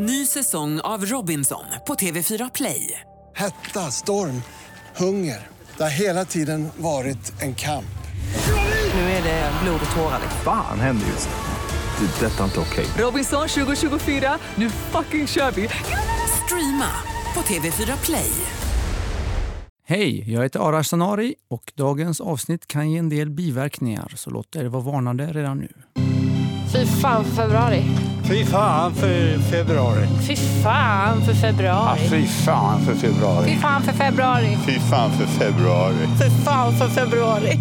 Ny 0.00 0.26
säsong 0.26 0.80
av 0.80 1.04
Robinson 1.04 1.64
på 1.86 1.94
TV4 1.94 2.50
Play. 2.54 3.00
Hetta, 3.36 3.80
storm, 3.80 4.42
hunger. 4.96 5.46
Det 5.76 5.82
har 5.82 5.90
hela 5.90 6.24
tiden 6.24 6.68
varit 6.76 7.42
en 7.42 7.54
kamp. 7.54 7.98
Nu 8.94 9.00
är 9.00 9.22
det 9.22 9.52
blod 9.62 9.80
och 9.90 9.96
tårar. 9.96 10.20
Fan 10.44 10.80
händer 10.80 11.06
just 11.06 11.28
nu. 11.28 12.06
Det. 12.06 12.26
är 12.26 12.30
Detta 12.30 12.40
är 12.40 12.44
inte 12.44 12.60
okej. 12.60 12.86
Robinson 13.04 13.48
2024, 13.48 14.38
nu 14.54 14.70
fucking 14.70 15.26
kör 15.26 15.50
vi! 15.50 15.68
Streama 16.44 16.90
på 17.34 17.40
TV4 17.40 18.04
Play. 18.04 18.30
Hej, 19.86 20.32
jag 20.32 20.42
heter 20.42 20.68
Arash 20.68 20.88
Sanari 20.88 21.34
och 21.50 21.72
dagens 21.74 22.20
avsnitt 22.20 22.66
kan 22.66 22.90
ge 22.90 22.98
en 22.98 23.08
del 23.08 23.30
biverkningar 23.30 24.12
så 24.16 24.30
låt 24.30 24.56
er 24.56 24.64
vara 24.64 24.82
varnade 24.82 25.32
redan 25.32 25.58
nu. 25.58 25.72
Fy 26.72 26.86
fan 26.86 27.24
för 27.24 27.30
februari. 27.30 27.84
Fy 28.28 28.44
fan 28.44 28.94
för 28.94 29.38
februari. 29.38 30.06
Fy 30.26 30.36
fan 30.36 31.24
för 31.24 31.34
februari. 31.34 31.98
Fy 32.10 32.26
fan 32.26 32.80
för 32.84 32.94
februari. 32.94 33.50
Fy 33.50 33.56
fan 33.56 33.82
för 33.82 33.92
februari. 33.92 34.56
Fy 34.66 34.80
fan 34.80 35.10
för 35.12 35.26
februari. 35.26 35.94
Fy 36.18 36.44
fan 36.44 36.72
för 36.78 36.88
februari. 36.88 37.58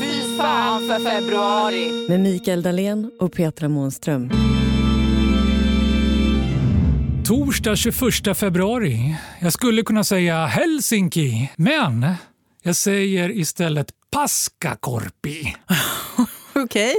Fy 0.00 0.36
fan 0.38 0.88
för 0.88 1.10
februari. 1.10 2.08
med 2.08 2.20
Mikael 2.20 2.62
Dahlén 2.62 3.10
och 3.20 3.32
Petra 3.32 3.68
Månström. 3.68 4.30
Torsdag 7.24 7.76
21 7.76 8.36
februari. 8.36 9.16
Jag 9.40 9.52
skulle 9.52 9.82
kunna 9.82 10.04
säga 10.04 10.46
Helsinki, 10.46 11.50
men 11.56 12.06
jag 12.62 12.76
säger 12.76 13.30
istället 13.30 13.86
Paskakorpi 14.10 15.54
Okej, 16.58 16.94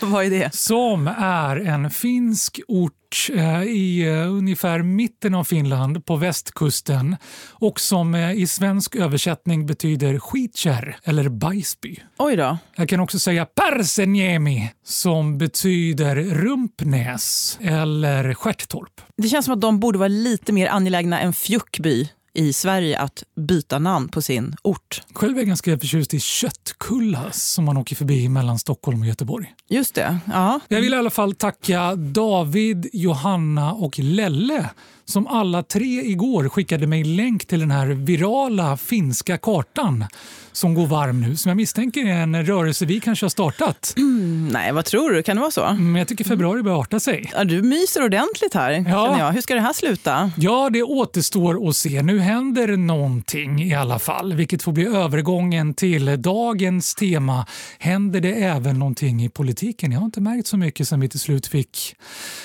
vad 0.00 0.24
är 0.24 0.30
det? 0.30 0.54
som 0.54 1.06
är 1.18 1.56
en 1.56 1.90
finsk 1.90 2.60
ort 2.68 2.94
eh, 3.34 3.62
i 3.62 4.08
eh, 4.08 4.32
ungefär 4.32 4.82
mitten 4.82 5.34
av 5.34 5.44
Finland 5.44 6.06
på 6.06 6.16
västkusten 6.16 7.16
och 7.50 7.80
som 7.80 8.14
eh, 8.14 8.32
i 8.32 8.46
svensk 8.46 8.96
översättning 8.96 9.66
betyder 9.66 10.18
skitkärr 10.18 10.96
eller 11.04 11.28
bajsby. 11.28 11.96
Oj 12.18 12.36
då. 12.36 12.58
Jag 12.76 12.88
kan 12.88 13.00
också 13.00 13.18
säga 13.18 13.46
Perseniemi 13.46 14.72
som 14.84 15.38
betyder 15.38 16.16
rumpnäs 16.16 17.58
eller 17.62 18.34
stjärttorp. 18.34 19.00
Det 19.16 19.28
känns 19.28 19.44
som 19.44 19.54
att 19.54 19.60
de 19.60 19.80
borde 19.80 19.98
vara 19.98 20.08
lite 20.08 20.52
mer 20.52 20.68
angelägna 20.68 21.20
än 21.20 21.32
Fjuckby 21.32 22.08
i 22.34 22.52
Sverige 22.52 22.98
att 22.98 23.22
byta 23.36 23.78
namn 23.78 24.08
på 24.08 24.22
sin 24.22 24.54
ort. 24.62 25.02
Själv 25.14 25.36
är 25.36 25.40
jag 25.40 25.48
ganska 25.48 25.78
förtjust 25.78 26.14
i 26.14 26.20
Köttkullas 26.20 27.42
som 27.42 27.64
man 27.64 27.76
åker 27.76 27.96
förbi 27.96 28.28
mellan 28.28 28.58
Stockholm 28.58 29.00
och 29.00 29.06
Göteborg. 29.06 29.54
Just 29.68 29.94
det. 29.94 30.18
Ja. 30.26 30.60
Jag 30.68 30.80
vill 30.80 30.94
i 30.94 30.96
alla 30.96 31.10
fall 31.10 31.34
tacka 31.34 31.94
David, 31.94 32.88
Johanna 32.92 33.72
och 33.72 33.98
Lelle 33.98 34.70
som 35.10 35.26
alla 35.26 35.62
tre 35.62 36.02
igår 36.02 36.48
skickade 36.48 36.86
mig 36.86 37.04
länk 37.04 37.46
till 37.46 37.60
den 37.60 37.70
här 37.70 37.86
virala 37.86 38.76
finska 38.76 39.38
kartan 39.38 40.04
som 40.52 40.74
går 40.74 40.86
varm 40.86 41.20
nu. 41.20 41.36
Som 41.36 41.48
jag 41.48 41.56
misstänker 41.56 42.06
är 42.06 42.22
en 42.22 42.46
rörelse 42.46 42.86
vi 42.86 43.00
kanske 43.00 43.24
har 43.24 43.30
startat. 43.30 43.94
Nej, 44.52 44.72
vad 44.72 44.84
tror 44.84 45.10
du? 45.10 45.22
Kan 45.22 45.36
det 45.36 45.40
vara 45.40 45.50
så? 45.50 45.72
Men 45.72 45.96
jag 45.96 46.08
tycker 46.08 46.24
februari 46.24 46.62
börjar 46.62 46.80
arta 46.80 47.00
sig. 47.00 47.30
Ja, 47.34 47.44
du 47.44 47.62
myser 47.62 48.04
ordentligt 48.04 48.54
här. 48.54 48.84
Ja. 48.88 49.30
Hur 49.30 49.40
ska 49.40 49.54
det 49.54 49.60
här 49.60 49.72
sluta? 49.72 50.32
Ja, 50.36 50.70
det 50.72 50.82
återstår 50.82 51.68
att 51.68 51.76
se. 51.76 52.02
Nu 52.02 52.19
händer 52.20 52.76
någonting 52.76 53.62
i 53.62 53.74
alla 53.74 53.98
fall, 53.98 54.34
vilket 54.34 54.62
får 54.62 54.72
bli 54.72 54.86
övergången 54.86 55.74
till 55.74 56.22
dagens 56.22 56.94
tema. 56.94 57.46
Händer 57.78 58.20
det 58.20 58.32
även 58.32 58.78
någonting 58.78 59.24
i 59.24 59.28
politiken? 59.28 59.92
Jag 59.92 59.98
har 59.98 60.06
inte 60.06 60.20
märkt 60.20 60.46
så 60.46 60.56
mycket 60.56 60.88
sen 60.88 61.00
vi 61.00 61.08
till 61.08 61.20
slut 61.20 61.46
fick 61.46 61.96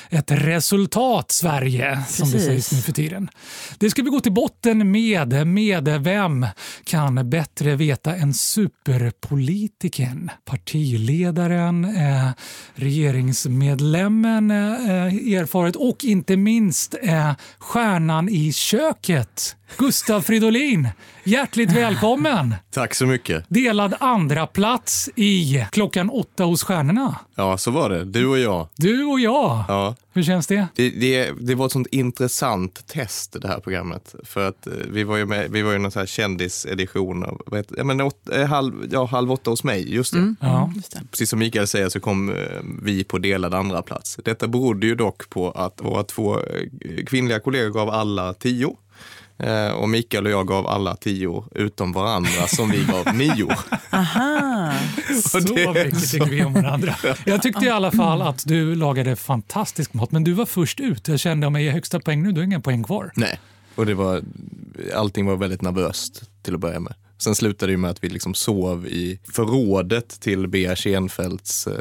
ett 0.09 0.31
resultat, 0.31 1.31
Sverige, 1.31 2.03
som 2.07 2.27
det 2.27 2.33
Precis. 2.33 2.47
sägs 2.47 2.71
nu 2.71 2.81
för 2.81 2.91
tiden. 2.91 3.29
Det 3.77 3.89
ska 3.89 4.01
vi 4.03 4.09
gå 4.09 4.19
till 4.19 4.31
botten 4.31 4.91
med. 4.91 5.47
Med 5.47 6.03
vem 6.03 6.45
kan 6.83 7.29
bättre 7.29 7.75
veta 7.75 8.15
än 8.15 8.33
superpolitiken? 8.33 10.31
Partiledaren, 10.45 11.85
eh, 11.85 12.29
regeringsmedlemmen, 12.75 14.51
eh, 14.51 15.37
erfaret 15.39 15.75
och 15.75 16.03
inte 16.03 16.37
minst 16.37 16.95
eh, 17.03 17.31
stjärnan 17.59 18.29
i 18.29 18.53
köket, 18.53 19.55
Gustav 19.77 20.21
Fridolin. 20.21 20.89
Hjärtligt 21.23 21.71
välkommen! 21.71 22.55
Tack 22.71 22.93
så 22.93 23.05
mycket. 23.05 23.45
Delad 23.47 23.95
andra 23.99 24.47
plats 24.47 25.09
i 25.15 25.65
Klockan 25.71 26.09
åtta 26.09 26.43
hos 26.43 26.63
stjärnorna. 26.63 27.15
Ja, 27.35 27.57
så 27.57 27.71
var 27.71 27.89
det. 27.89 28.05
Du 28.05 28.25
och 28.25 28.39
jag. 28.39 28.67
Du 28.75 29.05
och 29.05 29.19
jag. 29.19 29.63
Ja. 29.67 29.95
Hur 30.13 30.23
känns 30.23 30.47
det? 30.47 30.67
Det, 30.75 30.89
det, 30.89 31.31
det 31.39 31.55
var 31.55 31.65
ett 31.65 31.71
sånt 31.71 31.87
intressant 31.91 32.87
test 32.87 33.35
det 33.41 33.47
här 33.47 33.59
programmet. 33.59 34.15
För 34.23 34.47
att 34.47 34.67
eh, 34.67 34.73
vi 34.89 35.03
var 35.03 35.17
ju 35.17 35.25
med, 35.25 35.51
vi 35.51 35.61
var 35.61 35.71
ju 35.71 35.77
någon 35.77 35.91
sån 35.91 35.99
här 35.99 36.07
kändisedition 36.07 37.23
av, 37.23 37.41
vad 37.45 37.59
heter, 37.59 37.83
men 37.83 38.01
åt, 38.01 38.29
eh, 38.29 38.45
halv, 38.45 38.73
ja, 38.91 39.05
halv 39.05 39.31
åtta 39.31 39.49
hos 39.49 39.63
mig, 39.63 39.93
just 39.93 40.13
det. 40.13 40.35
Ja. 40.39 40.71
Just 40.75 40.91
det. 40.91 41.01
Precis 41.11 41.29
som 41.29 41.39
Mikael 41.39 41.67
säger 41.67 41.89
så 41.89 41.99
kom 41.99 42.29
eh, 42.29 42.35
vi 42.81 43.03
på 43.03 43.17
delad 43.17 43.53
andra 43.53 43.81
plats. 43.81 44.19
Detta 44.23 44.47
berodde 44.47 44.87
ju 44.87 44.95
dock 44.95 45.29
på 45.29 45.51
att 45.51 45.81
våra 45.81 46.03
två 46.03 46.39
kvinnliga 47.05 47.39
kollegor 47.39 47.69
gav 47.69 47.89
alla 47.89 48.33
tio. 48.33 48.75
Eh, 49.39 49.71
Och 49.71 49.89
Mikael 49.89 50.25
och 50.25 50.31
jag 50.31 50.47
gav 50.47 50.67
alla 50.67 50.95
tio 50.95 51.43
utom 51.55 51.91
varandra 51.93 52.47
som 52.47 52.69
vi 52.71 52.83
gav 52.85 53.15
nio. 53.15 53.47
Aha. 53.89 54.73
Så 55.23 55.37
mycket 55.39 56.11
tycker 56.11 56.25
vi 56.29 56.43
om 56.43 56.53
varandra. 56.53 56.95
Jag 57.25 57.41
tyckte 57.41 57.65
i 57.65 57.69
alla 57.69 57.91
fall 57.91 58.21
att 58.21 58.43
du 58.47 58.75
lagade 58.75 59.15
fantastisk 59.15 59.93
mat, 59.93 60.11
men 60.11 60.23
du 60.23 60.31
var 60.33 60.45
först 60.45 60.79
ut. 60.79 61.07
Jag 61.07 61.19
kände 61.19 61.47
om 61.47 61.55
jag 61.55 61.63
ger 61.63 61.71
högsta 61.71 61.99
poäng 61.99 62.23
nu, 62.23 62.31
då 62.31 62.41
är 62.41 62.45
inga 62.45 62.59
poäng 62.59 62.83
kvar. 62.83 63.11
Nej, 63.15 63.39
och 63.75 63.85
det 63.85 63.93
var, 63.93 64.21
allting 64.95 65.25
var 65.25 65.35
väldigt 65.35 65.61
nervöst 65.61 66.23
till 66.43 66.53
att 66.53 66.59
börja 66.59 66.79
med. 66.79 66.93
Sen 67.17 67.35
slutade 67.35 67.73
det 67.73 67.77
med 67.77 67.91
att 67.91 68.03
vi 68.03 68.09
liksom 68.09 68.33
sov 68.33 68.87
i 68.87 69.19
förrådet 69.33 70.19
till 70.19 70.47
Bea 70.47 70.75
Schenfeldts 70.75 71.67
eh, 71.67 71.73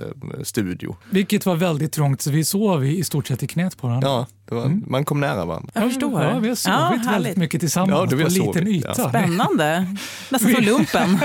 studio. 0.43 0.97
Vilket 1.11 1.47
var 1.47 1.57
väldigt 1.57 1.93
trångt, 1.93 2.23
så 2.23 2.31
vi 2.31 2.45
sov 2.45 2.85
i, 2.85 2.99
i 2.99 3.05
stort 3.05 3.27
sett 3.27 3.43
i 3.43 3.47
knät 3.47 3.77
på 3.77 3.87
varandra. 3.87 4.09
Ja, 4.09 4.27
det 4.49 4.55
var, 4.55 4.81
man 4.87 5.05
kom 5.05 5.21
nära 5.21 5.45
varandra. 5.45 5.71
Jag 5.75 5.83
förstår. 5.85 6.23
Ja, 6.23 6.39
vi 6.39 6.49
har 6.49 6.55
sovit 6.55 6.79
Ja, 6.79 6.89
väldigt 6.91 7.07
härligt. 7.07 7.37
mycket 7.37 7.61
tillsammans 7.61 8.13
Ja, 8.13 8.17
på 8.19 8.23
en 8.23 8.33
liten 8.33 8.69
yta. 8.69 8.95
ja. 8.99 9.09
Spännande. 9.09 9.87
Nästan 10.31 10.53
som 10.55 10.65
lumpen. 10.65 11.19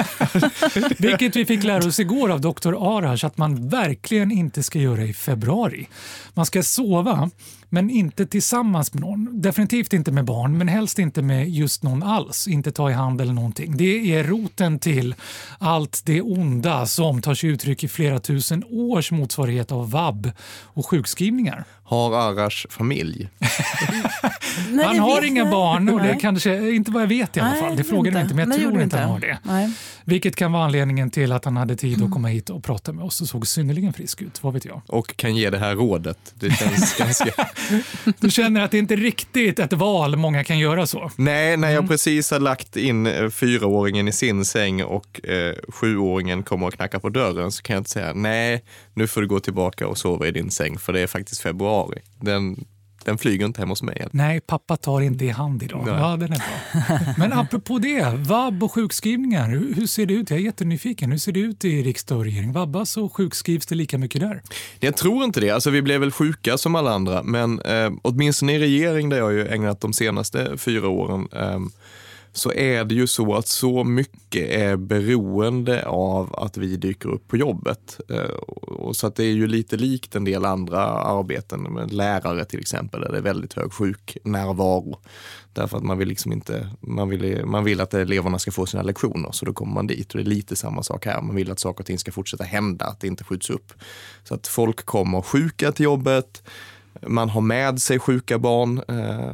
Vilket 0.97 1.35
vi 1.35 1.45
fick 1.45 1.63
lära 1.63 1.85
oss 1.87 1.99
igår 1.99 2.31
av 2.31 2.41
Dr. 2.41 2.73
Arash 2.97 3.25
att 3.25 3.37
man 3.37 3.69
verkligen 3.69 4.31
inte 4.31 4.63
ska 4.63 4.79
göra 4.79 5.03
i 5.03 5.13
februari. 5.13 5.87
Man 6.33 6.45
ska 6.45 6.63
sova, 6.63 7.29
men 7.69 7.89
inte 7.89 8.25
tillsammans 8.25 8.93
med 8.93 9.01
någon. 9.01 9.41
Definitivt 9.41 9.93
inte 9.93 10.11
med 10.11 10.25
barn, 10.25 10.57
men 10.57 10.67
helst 10.67 10.99
inte 10.99 11.21
med 11.21 11.49
just 11.49 11.83
någon 11.83 12.03
alls. 12.03 12.47
Inte 12.47 12.71
ta 12.71 12.89
i 12.89 12.93
hand 12.93 13.21
eller 13.21 13.33
någonting. 13.33 13.77
Det 13.77 14.15
är 14.15 14.23
roten 14.23 14.79
till 14.79 15.15
allt 15.59 16.01
det 16.05 16.21
onda 16.21 16.85
som 16.85 17.21
tar 17.21 17.33
sig 17.33 17.49
uttryck 17.49 17.83
i 17.83 17.87
flera 17.87 18.19
tusen 18.19 18.63
års 18.69 19.11
motsvarighet 19.11 19.71
av 19.71 19.91
vab 19.91 20.31
och 20.63 20.85
sjukskrivningar. 20.89 21.65
Har 21.89 22.13
Arash 22.15 22.67
familj? 22.69 23.29
Nej, 24.71 24.85
han 24.85 24.99
har 24.99 25.25
inga 25.25 25.41
jag. 25.41 25.51
barn 25.51 25.89
och 25.89 25.99
det 26.03 26.17
kanske, 26.21 26.71
inte 26.71 26.91
vad 26.91 27.01
jag 27.03 27.07
vet 27.07 27.37
i 27.37 27.39
alla 27.39 27.49
Nej, 27.51 27.61
fall. 27.61 27.75
Det 27.77 27.83
frågade 27.83 28.07
inte. 28.07 28.17
jag 28.19 28.25
inte, 28.25 28.35
men 28.35 28.39
jag 28.51 28.59
Nej, 28.59 28.59
tror 28.69 28.81
inte 28.81 28.97
han 28.97 29.09
har 29.09 29.19
det. 29.19 29.37
Nej. 29.43 29.71
Vilket 30.05 30.35
kan 30.35 30.51
vara 30.51 30.65
anledningen 30.65 31.09
till 31.09 31.31
att 31.31 31.45
han 31.45 31.57
hade 31.57 31.75
tid 31.75 31.93
Mm. 31.97 32.07
att 32.07 32.13
komma 32.13 32.27
hit 32.27 32.49
och 32.49 32.63
prata 32.63 32.91
med 32.93 33.05
oss 33.05 33.21
och 33.21 33.27
såg 33.27 33.47
synnerligen 33.47 33.93
frisk 33.93 34.21
ut. 34.21 34.43
Vad 34.43 34.53
vet 34.53 34.65
jag. 34.65 34.81
Och 34.87 35.15
kan 35.17 35.35
ge 35.35 35.49
det 35.49 35.57
här 35.57 35.75
rådet. 35.75 36.17
Det 36.33 36.51
känns 36.51 36.97
ganska... 36.97 37.31
Du 38.19 38.31
känner 38.31 38.61
att 38.61 38.71
det 38.71 38.77
inte 38.77 38.93
är 38.93 38.97
riktigt 38.97 39.59
ett 39.59 39.73
val 39.73 40.15
många 40.15 40.43
kan 40.43 40.59
göra 40.59 40.87
så? 40.87 41.11
Nej, 41.15 41.57
när 41.57 41.69
jag 41.69 41.87
precis 41.87 42.31
har 42.31 42.39
lagt 42.39 42.77
in 42.77 43.07
eh, 43.07 43.29
fyraåringen 43.29 44.07
i 44.07 44.11
sin 44.11 44.45
säng 44.45 44.83
och 44.83 45.25
eh, 45.29 45.55
sjuåringen 45.69 46.43
kommer 46.43 46.67
och 46.67 46.73
knackar 46.73 46.99
på 46.99 47.09
dörren 47.09 47.51
så 47.51 47.61
kan 47.63 47.73
jag 47.73 47.79
inte 47.81 47.89
säga 47.89 48.13
nej, 48.13 48.63
nu 48.93 49.07
får 49.07 49.21
du 49.21 49.27
gå 49.27 49.39
tillbaka 49.39 49.87
och 49.87 49.97
sova 49.97 50.27
i 50.27 50.31
din 50.31 50.51
säng 50.51 50.77
för 50.77 50.93
det 50.93 50.99
är 50.99 51.07
faktiskt 51.07 51.41
februari. 51.41 51.78
Den, 52.19 52.65
den 53.05 53.17
flyger 53.17 53.45
inte 53.45 53.61
hem 53.61 53.69
hos 53.69 53.83
mig. 53.83 54.07
Nej, 54.11 54.41
pappa 54.41 54.77
tar 54.77 55.01
inte 55.01 55.25
i 55.25 55.29
hand 55.29 55.63
idag. 55.63 55.83
Nej. 55.85 55.95
Ja, 55.95 56.17
den 56.17 56.33
är 56.33 56.37
bra. 56.37 57.13
Men 57.17 57.33
apropå 57.33 57.79
det, 57.79 58.15
vabb 58.17 58.63
och 58.63 58.71
sjukskrivningar. 58.71 59.49
Hur 59.49 59.73
hur 59.73 59.87
ser 59.87 60.05
det 60.05 60.13
ut? 60.13 60.29
Jag 60.29 60.39
är 60.39 60.43
jättenyfiken. 60.43 61.11
Hur 61.11 61.17
ser 61.17 61.31
det 61.31 61.39
ut 61.39 61.65
i 61.65 61.83
riksdag 61.83 62.17
och 62.17 62.23
regering? 62.23 62.51
Vabbas 62.51 62.97
och 62.97 63.15
sjukskrivs 63.15 63.65
det 63.65 63.75
lika 63.75 63.97
mycket 63.97 64.21
där? 64.21 64.41
Jag 64.79 64.97
tror 64.97 65.23
inte 65.23 65.39
det. 65.39 65.49
Alltså, 65.49 65.69
vi 65.69 65.81
blev 65.81 65.99
väl 65.99 66.11
sjuka 66.11 66.57
som 66.57 66.75
alla 66.75 66.91
andra, 66.91 67.23
men 67.23 67.61
eh, 67.61 67.91
åtminstone 68.01 68.53
i 68.53 68.59
regering 68.59 69.09
där 69.09 69.17
jag 69.17 69.33
ju 69.33 69.47
ägnat 69.47 69.81
de 69.81 69.93
senaste 69.93 70.57
fyra 70.57 70.87
åren 70.87 71.27
eh, 71.31 71.59
så 72.33 72.51
är 72.51 72.83
det 72.83 72.95
ju 72.95 73.07
så 73.07 73.35
att 73.35 73.47
så 73.47 73.83
mycket 73.83 74.49
är 74.49 74.75
beroende 74.75 75.85
av 75.85 76.35
att 76.35 76.57
vi 76.57 76.77
dyker 76.77 77.09
upp 77.09 77.27
på 77.27 77.37
jobbet. 77.37 77.99
Eh, 78.09 78.35
och 78.59 78.95
så 78.95 79.07
att 79.07 79.15
det 79.15 79.23
är 79.23 79.31
ju 79.31 79.47
lite 79.47 79.77
likt 79.77 80.15
en 80.15 80.23
del 80.23 80.45
andra 80.45 80.81
arbeten, 80.89 81.61
med 81.61 81.93
lärare 81.93 82.45
till 82.45 82.59
exempel, 82.59 83.01
där 83.01 83.11
det 83.11 83.17
är 83.17 83.21
väldigt 83.21 83.53
hög 83.53 83.73
sjuknärvaro. 83.73 84.99
Därför 85.53 85.77
att 85.77 85.83
man 85.83 85.97
vill 85.97 86.07
liksom 86.07 86.31
inte, 86.31 86.69
man 86.79 87.09
vill, 87.09 87.45
man 87.45 87.63
vill 87.63 87.81
att 87.81 87.93
eleverna 87.93 88.39
ska 88.39 88.51
få 88.51 88.65
sina 88.65 88.83
lektioner, 88.83 89.31
så 89.31 89.45
då 89.45 89.53
kommer 89.53 89.73
man 89.73 89.87
dit. 89.87 90.11
Och 90.11 90.17
det 90.17 90.23
är 90.23 90.35
lite 90.35 90.55
samma 90.55 90.83
sak 90.83 91.05
här. 91.05 91.21
Man 91.21 91.35
vill 91.35 91.51
att 91.51 91.59
saker 91.59 91.79
och 91.79 91.85
ting 91.85 91.99
ska 91.99 92.11
fortsätta 92.11 92.43
hända, 92.43 92.85
att 92.85 92.99
det 92.99 93.07
inte 93.07 93.23
skjuts 93.23 93.49
upp. 93.49 93.73
Så 94.23 94.33
att 94.33 94.47
folk 94.47 94.85
kommer 94.85 95.21
sjuka 95.21 95.71
till 95.71 95.83
jobbet. 95.83 96.43
man 97.07 97.29
har 97.29 97.41
med 97.41 97.81
sig 97.81 97.99
sjuka 97.99 98.39
barn. 98.39 98.81
Eh, 98.87 99.33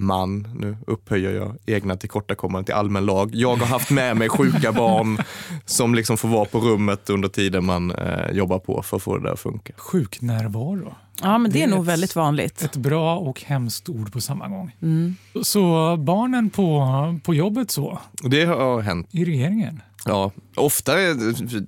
man, 0.00 0.48
nu 0.60 0.76
upphöjer 0.86 1.30
jag 1.32 1.56
egna 1.66 1.96
tillkortakommanden 1.96 2.64
till 2.64 2.74
allmän 2.74 3.06
lag. 3.06 3.30
Jag 3.34 3.56
har 3.56 3.66
haft 3.66 3.90
med 3.90 4.16
mig 4.16 4.28
sjuka 4.28 4.72
barn 4.72 5.18
som 5.66 5.94
liksom 5.94 6.16
får 6.16 6.28
vara 6.28 6.44
på 6.44 6.58
rummet 6.58 7.10
under 7.10 7.28
tiden 7.28 7.64
man 7.64 7.90
eh, 7.90 8.30
jobbar 8.32 8.58
på 8.58 8.82
för 8.82 8.96
att 8.96 9.02
få 9.02 9.16
det 9.18 9.22
där 9.24 9.32
att 9.32 9.40
funka. 9.40 9.72
Sjuknärvaro. 9.76 10.94
Ja, 11.22 11.38
men 11.38 11.50
det, 11.50 11.58
Det 11.58 11.62
är 11.64 11.68
nog 11.68 11.80
ett- 11.80 11.86
väldigt 11.88 12.16
vanligt. 12.16 12.62
Ett 12.62 12.76
bra 12.76 13.16
och 13.18 13.42
hemskt 13.42 13.88
ord 13.88 14.12
på 14.12 14.20
samma 14.20 14.48
gång. 14.48 14.76
Mm. 14.82 15.16
Så 15.42 15.96
barnen 15.96 16.50
på, 16.50 16.86
på 17.24 17.34
jobbet 17.34 17.70
så, 17.70 17.98
Det 18.12 18.44
har 18.44 18.80
hänt. 18.80 19.08
i 19.10 19.24
regeringen? 19.24 19.82
Ja, 20.04 20.30
ofta 20.56 20.92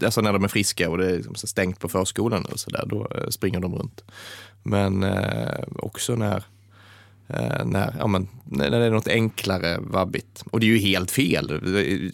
alltså 0.05 0.21
när 0.21 0.33
de 0.33 0.45
är 0.45 0.49
friska 0.49 0.91
och 0.91 0.99
det 0.99 1.11
är 1.11 1.17
liksom 1.17 1.35
stängt 1.35 1.79
på 1.81 1.89
förskolan 1.89 2.45
och 2.45 2.61
så 2.61 2.71
där, 2.71 2.87
då 2.87 3.07
eh, 3.17 3.29
springer 3.29 3.61
de 3.61 3.75
runt. 3.75 4.05
Men 4.63 5.03
eh, 5.03 5.65
också 5.79 6.15
när, 6.15 6.45
när, 7.65 7.95
ja, 7.99 8.07
men, 8.07 8.29
när 8.45 8.71
det 8.71 8.77
är 8.77 8.91
något 8.91 9.09
enklare 9.09 9.79
vabbigt. 9.81 10.45
Och 10.51 10.61
det 10.61 10.67
är 10.67 10.69
ju 10.69 10.79
helt 10.79 11.11
fel. 11.11 11.61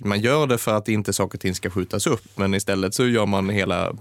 Man 0.01 0.21
gör 0.21 0.47
det 0.47 0.59
för 0.59 0.75
att 0.75 0.89
inte 0.89 1.13
saker 1.13 1.37
och 1.37 1.41
ting 1.41 1.55
ska 1.55 1.71
skjutas 1.71 2.07
upp, 2.07 2.25
men 2.35 2.55
istället 2.55 2.95
så 2.95 3.07
gör 3.07 3.27
man 3.27 3.49
hela 3.49 3.93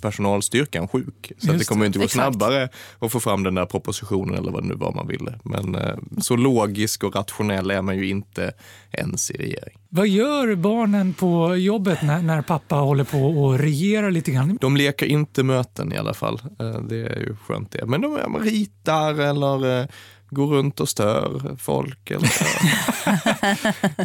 personalstyrkan 0.00 0.88
sjuk. 0.88 1.32
Så 1.38 1.52
att 1.52 1.58
det 1.58 1.64
kommer 1.64 1.82
det, 1.82 1.86
inte 1.86 1.98
gå 1.98 2.04
exakt. 2.04 2.34
snabbare 2.34 2.68
att 2.98 3.12
få 3.12 3.20
fram 3.20 3.42
den 3.42 3.54
där 3.54 3.66
propositionen 3.66 4.34
eller 4.34 4.52
vad 4.52 4.62
det 4.62 4.68
nu 4.68 4.74
var 4.74 4.92
man 4.92 5.06
ville. 5.08 5.38
Men 5.44 5.74
eh, 5.74 5.96
så 6.20 6.36
logisk 6.36 7.04
och 7.04 7.16
rationell 7.16 7.70
är 7.70 7.82
man 7.82 7.96
ju 7.96 8.08
inte 8.08 8.52
ens 8.92 9.30
i 9.30 9.34
regering. 9.34 9.78
Vad 9.88 10.08
gör 10.08 10.54
barnen 10.54 11.14
på 11.14 11.56
jobbet 11.56 12.02
när, 12.02 12.22
när 12.22 12.42
pappa 12.42 12.76
håller 12.76 13.04
på 13.04 13.18
och 13.18 13.58
regerar 13.58 14.10
lite 14.10 14.30
grann? 14.30 14.58
De 14.60 14.76
leker 14.76 15.06
inte 15.06 15.42
möten 15.42 15.92
i 15.92 15.96
alla 15.96 16.14
fall. 16.14 16.40
Eh, 16.60 16.80
Det 16.80 16.96
är 16.96 17.20
ju 17.20 17.36
skönt 17.46 17.70
det. 17.70 17.86
Men 17.86 18.00
de 18.00 18.38
ritar 18.42 19.20
eller 19.20 19.80
eh, 19.80 19.86
går 20.34 20.46
runt 20.46 20.80
och 20.80 20.88
stör 20.88 21.56
folk. 21.58 22.10
Eller 22.10 22.26
så. 22.26 22.44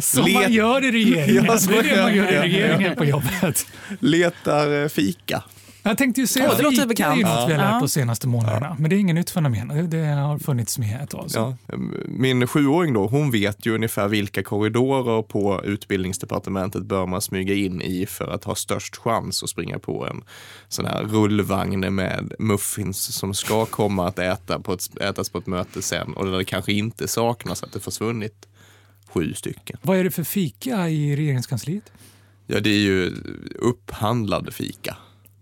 Som 0.00 0.24
Let- 0.26 0.34
man 0.34 0.52
gör 0.52 0.84
i 0.84 0.90
regeringen. 0.92 1.44
Ja, 1.44 1.58
det 1.68 1.76
är 1.78 1.82
det 1.96 2.02
man 2.02 2.14
gör 2.14 2.32
i 2.32 2.38
regeringen 2.38 2.96
på 2.96 3.04
jobbet. 3.04 3.66
Letar 4.00 4.82
eh, 4.82 4.88
fika. 4.88 5.42
Jag 5.82 5.98
tänkte 5.98 6.20
ju 6.20 6.26
säga 6.26 6.50
att 6.50 6.56
det 6.56 6.62
låter 6.62 6.70
fika 6.76 6.82
är 6.82 6.86
bekant. 6.88 7.18
ju 7.18 7.22
något 7.24 7.48
vi 7.48 7.52
har 7.52 7.58
lärt 7.60 7.70
Ja. 7.72 7.78
de 7.80 7.88
senaste 7.88 8.28
månaderna. 8.28 8.76
Men 8.78 8.90
det 8.90 8.96
är 8.96 8.98
ingen 9.00 9.16
nytt 9.16 9.30
fenomen. 9.30 9.68
Det- 9.68 9.82
Det 9.86 10.04
har 10.06 10.38
funnits 10.38 10.78
med 10.78 11.00
ett 11.02 11.10
tag. 11.10 11.26
Ja. 11.34 11.56
Min 12.06 12.46
sjuåring 12.46 12.92
då, 12.94 13.06
hon 13.06 13.30
vet 13.30 13.66
ju 13.66 13.74
ungefär 13.74 14.08
vilka 14.08 14.42
korridorer 14.42 15.22
på 15.22 15.60
utbildningsdepartementet 15.64 16.82
bör 16.82 17.06
man 17.06 17.20
smyga 17.20 17.54
in 17.54 17.82
i 17.82 18.06
för 18.06 18.28
att 18.28 18.44
ha 18.44 18.54
störst 18.54 18.96
chans 18.96 19.42
att 19.42 19.48
springa 19.48 19.78
på 19.78 20.06
en 20.06 20.22
sån 20.68 20.84
här 20.86 21.02
rullvagn 21.04 21.94
med 21.94 22.32
muffins 22.38 23.14
som 23.14 23.34
ska 23.34 23.66
komma 23.66 24.08
att 24.08 24.18
äta 24.18 24.60
på 24.60 24.72
ett, 24.72 25.00
ätas 25.00 25.28
på 25.28 25.38
ett 25.38 25.46
möte 25.46 25.82
sen 25.82 26.12
och 26.14 26.26
där 26.26 26.38
det 26.38 26.44
kanske 26.44 26.72
inte 26.72 27.08
saknas 27.08 27.62
att 27.62 27.72
det 27.72 27.80
försvunnit 27.80 28.46
sju 29.12 29.34
stycken. 29.34 29.78
Vad 29.82 29.96
är 29.98 30.04
det 30.04 30.10
för 30.10 30.24
fika 30.24 30.88
i 30.88 31.16
regeringskansliet? 31.16 31.92
Ja, 32.46 32.60
det 32.60 32.70
är 32.70 32.78
ju 32.80 33.12
upphandlad 33.58 34.54
fika. 34.54 34.96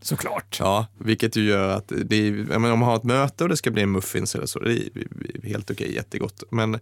Såklart. 0.08 0.56
Ja, 0.60 0.86
vilket 0.98 1.36
ju 1.36 1.44
gör 1.44 1.68
att 1.68 1.92
det 2.04 2.16
är, 2.16 2.32
menar, 2.32 2.72
om 2.72 2.78
man 2.78 2.88
har 2.88 2.96
ett 2.96 3.04
möte 3.04 3.44
och 3.44 3.50
det 3.50 3.56
ska 3.56 3.70
bli 3.70 3.82
en 3.82 3.92
muffins 3.92 4.34
eller 4.34 4.46
så, 4.46 4.58
det 4.58 4.74
är 4.74 5.48
helt 5.48 5.70
okej, 5.70 5.94
jättegott. 5.94 6.42
Men 6.50 6.78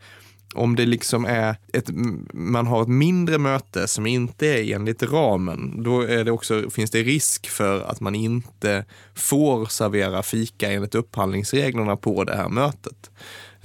om 0.54 0.76
det 0.76 0.86
liksom 0.86 1.24
är 1.24 1.56
ett, 1.72 1.90
man 2.32 2.66
har 2.66 2.82
ett 2.82 2.88
mindre 2.88 3.38
möte 3.38 3.88
som 3.88 4.06
inte 4.06 4.46
är 4.46 4.74
enligt 4.74 5.02
ramen, 5.02 5.82
då 5.82 6.00
är 6.00 6.24
det 6.24 6.30
också, 6.30 6.70
finns 6.70 6.90
det 6.90 7.02
risk 7.02 7.48
för 7.48 7.80
att 7.80 8.00
man 8.00 8.14
inte 8.14 8.84
får 9.14 9.66
servera 9.66 10.22
fika 10.22 10.72
enligt 10.72 10.94
upphandlingsreglerna 10.94 11.96
på 11.96 12.24
det 12.24 12.36
här 12.36 12.48
mötet. 12.48 13.10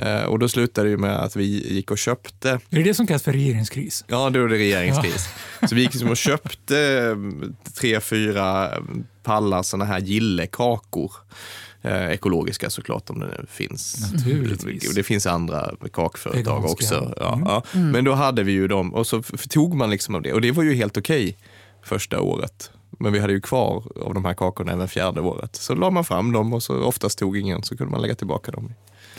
Eh, 0.01 0.23
Och 0.23 0.39
då 0.39 0.49
slutade 0.49 0.87
det 0.87 0.91
ju 0.91 0.97
med 0.97 1.19
att 1.19 1.35
vi 1.35 1.73
gick 1.73 1.91
och 1.91 1.97
köpte 1.97 2.49
Är 2.49 2.59
det 2.69 2.83
det 2.83 2.93
som 2.93 3.07
kallas 3.07 3.23
för 3.23 3.31
regeringskris? 3.33 4.05
Ja, 4.07 4.29
då 4.29 4.39
är 4.43 4.47
det 4.47 4.55
regeringskris. 4.55 5.29
Så 5.69 5.75
vi 5.75 5.81
gick 5.81 5.93
liksom 5.93 6.09
och 6.09 6.17
köpte 6.17 6.77
eh, 6.79 7.71
tre, 7.73 7.99
fyra 7.99 8.69
pallar 9.23 9.63
såna 9.63 9.85
här 9.85 9.99
gillekakor. 9.99 11.11
Eh, 11.83 12.09
ekologiska 12.11 12.69
såklart 12.69 13.09
om 13.09 13.19
det 13.19 13.25
nu 13.27 13.45
finns. 13.49 14.11
Naturligtvis. 14.13 14.95
Det 14.95 15.03
finns 15.03 15.25
andra 15.25 15.71
kakföretag 15.93 16.37
Veganska. 16.55 16.71
också. 16.71 17.13
Ja, 17.19 17.33
Mm. 17.33 17.45
ja. 17.47 17.63
Men 17.73 18.03
då 18.05 18.13
hade 18.13 18.43
vi 18.43 18.51
ju 18.51 18.67
dem 18.67 18.93
och 18.93 19.07
så 19.07 19.21
tog 19.49 19.73
man 19.73 19.89
liksom 19.89 20.15
av 20.15 20.21
det. 20.21 20.33
Och 20.33 20.41
det 20.41 20.51
var 20.51 20.63
ju 20.63 20.73
helt 20.73 20.97
okej 20.97 21.37
första 21.83 22.19
året. 22.21 22.71
Men 22.99 23.13
vi 23.13 23.19
hade 23.19 23.33
ju 23.33 23.41
kvar 23.41 23.83
av 24.05 24.13
de 24.13 24.25
här 24.25 24.33
kakorna 24.33 24.71
även 24.71 24.87
fjärde 24.87 25.21
året. 25.21 25.55
Så 25.55 25.75
la 25.75 25.89
man 25.89 26.03
fram 26.03 26.31
dem 26.31 26.53
och 26.53 26.63
så 26.63 26.83
oftast 26.83 27.19
tog 27.19 27.37
ingen 27.37 27.63
så 27.63 27.77
kunde 27.77 27.91
man 27.91 28.01
lägga 28.01 28.15
tillbaka 28.15 28.51
dem. 28.51 28.73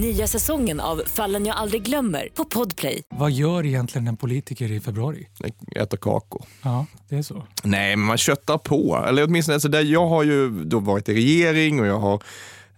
Nya 0.00 0.26
säsongen 0.26 0.80
av 0.80 1.02
Fallen 1.06 1.46
jag 1.46 1.56
aldrig 1.56 1.82
glömmer 1.82 2.28
på 2.34 2.44
Podplay. 2.44 3.02
Vad 3.08 3.30
gör 3.30 3.66
egentligen 3.66 4.08
en 4.08 4.16
politiker 4.16 4.72
i 4.72 4.80
februari? 4.80 5.28
Äter 5.76 5.96
kakor. 5.96 6.44
Ja, 6.62 6.86
det 7.08 7.16
är 7.16 7.22
så. 7.22 7.46
Nej, 7.64 7.96
men 7.96 8.06
man 8.06 8.18
köttar 8.18 8.58
på. 8.58 9.04
Eller 9.08 9.24
åtminstone, 9.24 9.54
alltså 9.54 9.68
där 9.68 9.82
jag 9.82 10.06
har 10.06 10.22
ju 10.22 10.64
då 10.64 10.78
varit 10.78 11.08
i 11.08 11.14
regering 11.14 11.80
och 11.80 11.86
jag 11.86 11.98
har 11.98 12.22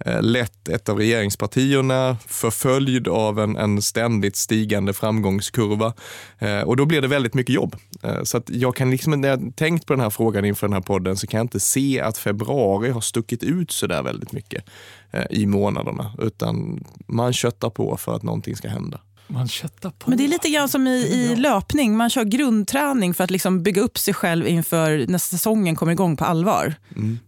Eh, 0.04 0.22
lett 0.22 0.68
ett 0.68 0.88
av 0.88 0.98
regeringspartierna 0.98 2.16
förföljd 2.26 3.08
av 3.08 3.38
en, 3.38 3.56
en 3.56 3.82
ständigt 3.82 4.36
stigande 4.36 4.92
framgångskurva. 4.92 5.92
Eh, 6.38 6.60
och 6.60 6.76
då 6.76 6.86
blir 6.86 7.00
det 7.00 7.08
väldigt 7.08 7.34
mycket 7.34 7.54
jobb. 7.54 7.76
Eh, 8.02 8.22
så 8.22 8.36
att 8.36 8.50
jag 8.50 8.76
kan 8.76 8.90
liksom, 8.90 9.20
när 9.20 9.28
jag 9.28 9.56
tänkt 9.56 9.86
på 9.86 9.92
den 9.92 10.00
här 10.00 10.10
frågan 10.10 10.44
inför 10.44 10.66
den 10.66 10.74
här 10.74 10.80
podden 10.80 11.16
så 11.16 11.26
kan 11.26 11.38
jag 11.38 11.44
inte 11.44 11.60
se 11.60 12.00
att 12.00 12.18
februari 12.18 12.90
har 12.90 13.00
stuckit 13.00 13.42
ut 13.42 13.70
så 13.70 13.86
där 13.86 14.02
väldigt 14.02 14.32
mycket 14.32 14.64
eh, 15.10 15.24
i 15.30 15.46
månaderna. 15.46 16.12
Utan 16.18 16.84
man 17.06 17.32
köttar 17.32 17.70
på 17.70 17.96
för 17.96 18.16
att 18.16 18.22
någonting 18.22 18.56
ska 18.56 18.68
hända. 18.68 19.00
Man 19.32 19.48
köttar 19.48 19.90
på. 19.90 20.10
Men 20.10 20.18
det 20.18 20.24
är 20.24 20.28
lite 20.28 20.48
grann 20.50 20.68
som 20.68 20.86
i, 20.86 20.90
i 20.90 21.36
löpning. 21.36 21.96
Man 21.96 22.10
kör 22.10 22.24
grundträning 22.24 23.14
för 23.14 23.24
att 23.24 23.30
liksom 23.30 23.62
bygga 23.62 23.82
upp 23.82 23.98
sig 23.98 24.14
själv 24.14 24.46
inför 24.48 25.04
när 25.08 25.18
säsongen 25.18 25.76
kommer 25.76 25.92
igång 25.92 26.16
på 26.16 26.24
allvar. 26.24 26.74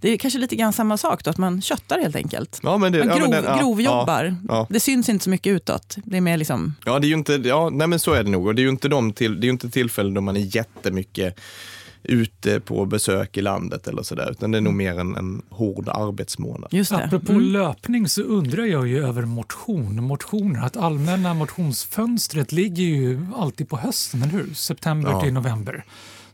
Det 0.00 0.10
är 0.10 0.16
kanske 0.16 0.38
lite 0.38 0.56
grann 0.56 0.72
samma 0.72 0.96
sak 0.96 1.24
då, 1.24 1.30
att 1.30 1.38
man 1.38 1.62
köttar 1.62 1.98
helt 1.98 2.16
enkelt. 2.16 2.60
Ja, 2.62 2.78
men 2.78 2.92
det, 2.92 2.98
man 2.98 3.08
ja, 3.08 3.14
grov, 3.16 3.30
men 3.30 3.44
den- 3.44 3.52
ja, 3.56 3.60
grovjobbar. 3.60 4.24
Ja, 4.48 4.54
ja. 4.54 4.66
Det 4.70 4.80
syns 4.80 5.08
inte 5.08 5.24
så 5.24 5.30
mycket 5.30 5.50
utåt. 5.50 5.96
Det 6.04 6.16
är 6.16 6.20
mer 6.20 6.36
liksom... 6.36 6.74
Ja, 6.84 6.98
det 6.98 7.06
är 7.06 7.08
ju 7.08 7.14
inte, 7.14 7.32
ja, 7.44 7.70
nej 7.72 7.86
men 7.86 7.98
så 7.98 8.12
är 8.12 8.24
det 8.24 8.30
nog. 8.30 8.46
Och 8.46 8.54
det 8.54 8.62
är 8.62 8.64
ju 8.64 8.70
inte, 8.70 8.88
de 8.88 9.12
till, 9.12 9.40
det 9.40 9.46
är 9.46 9.48
inte 9.48 9.70
tillfällen 9.70 10.14
då 10.14 10.20
man 10.20 10.36
är 10.36 10.56
jättemycket 10.56 11.38
ute 12.04 12.60
på 12.60 12.84
besök 12.86 13.36
i 13.36 13.40
landet 13.42 13.88
eller 13.88 14.02
sådär, 14.02 14.30
utan 14.30 14.50
det 14.50 14.58
är 14.58 14.62
nog 14.62 14.74
mer 14.74 14.98
en, 15.00 15.16
en 15.16 15.42
hård 15.50 15.88
arbetsmånad. 15.88 16.68
Just 16.72 16.90
det. 16.90 17.04
Apropå 17.04 17.32
Mm. 17.32 17.44
löpning 17.44 18.08
så 18.08 18.22
undrar 18.22 18.64
jag 18.64 18.88
ju 18.88 19.04
över 19.06 19.22
motion. 19.22 20.04
Motioner, 20.04 20.60
att 20.66 20.76
allmänna 20.76 21.34
motionsfönstret 21.34 22.52
ligger 22.52 22.82
ju 22.84 23.26
alltid 23.36 23.68
på 23.68 23.76
hösten, 23.76 24.22
eller 24.22 24.32
hur? 24.32 24.54
September 24.54 25.10
Ja. 25.10 25.20
till 25.20 25.32
november. 25.32 25.84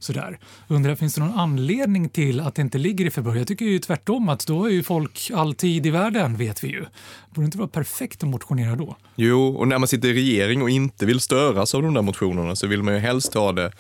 Sådär. 0.01 0.39
Undrar, 0.69 0.95
finns 0.95 1.15
det 1.15 1.21
någon 1.21 1.39
anledning 1.39 2.09
till 2.09 2.41
att 2.41 2.55
det 2.55 2.63
inte 2.63 2.79
ligger 2.79 3.07
i 3.07 3.11
februari? 3.11 3.39
Jag 3.39 3.47
tycker 3.49 3.65
ju 3.65 3.79
tvärtom 3.79 4.29
att 4.29 4.47
då 4.47 4.65
är 4.65 4.71
ju 4.71 4.83
folk 4.83 5.31
all 5.35 5.55
tid 5.55 5.87
i 5.87 5.91
världen, 5.91 6.37
vet 6.37 6.65
vi 6.65 6.69
ju. 6.69 6.81
Borde 6.81 7.41
det 7.41 7.45
inte 7.45 7.59
vara 7.59 7.69
perfekt 7.69 8.23
att 8.23 8.29
motionera 8.29 8.77
då? 8.77 8.97
Jo, 9.17 9.49
och 9.57 9.69
när 9.69 9.79
man 9.79 9.89
sitter 9.89 10.09
i 10.09 10.15
regering 10.15 10.63
och 10.63 10.71
inte 10.71 11.07
vill 11.07 11.21
störas 11.21 11.75
av 11.75 11.83
de 11.83 11.95
där 11.95 12.03
motionerna 12.03 12.57
så 12.57 12.67
vill 12.67 12.83
man 12.83 12.95
ju 12.95 13.01
helst 13.01 13.35
ha 13.35 13.53
det 13.53 13.73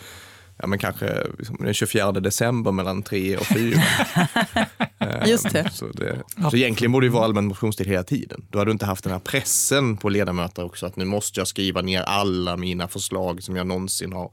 ja, 0.59 0.67
men 0.67 0.79
kanske 0.79 1.27
liksom 1.38 1.57
den 1.61 1.75
24 1.75 2.12
december 2.12 2.73
mellan 2.73 3.03
tre 3.03 3.37
och 3.37 3.47
fyra. 3.47 3.81
Eh, 5.00 5.29
Just 5.29 5.53
det. 5.53 5.71
Så, 5.73 5.87
det, 5.87 6.23
så 6.50 6.57
egentligen 6.57 6.93
borde 6.93 7.07
det 7.07 7.11
vara 7.11 7.25
allmän 7.25 7.47
motionstid 7.47 7.87
hela 7.87 8.03
tiden. 8.03 8.45
Då 8.50 8.59
hade 8.59 8.69
du 8.69 8.73
inte 8.73 8.87
haft 8.87 9.05
den 9.05 9.12
här 9.12 9.21
pressen 9.21 9.97
på 9.97 10.09
ledamöter 10.09 10.65
också 10.65 10.87
att 10.87 10.97
nu 10.97 11.05
måste 11.05 11.41
jag 11.41 11.47
skriva 11.49 11.83
ner 11.83 12.03
alla 12.03 12.57
mina 12.57 12.88
förslag 12.88 13.43
som 13.43 13.57
jag 13.57 13.67
någonsin 13.67 14.12
har 14.12 14.31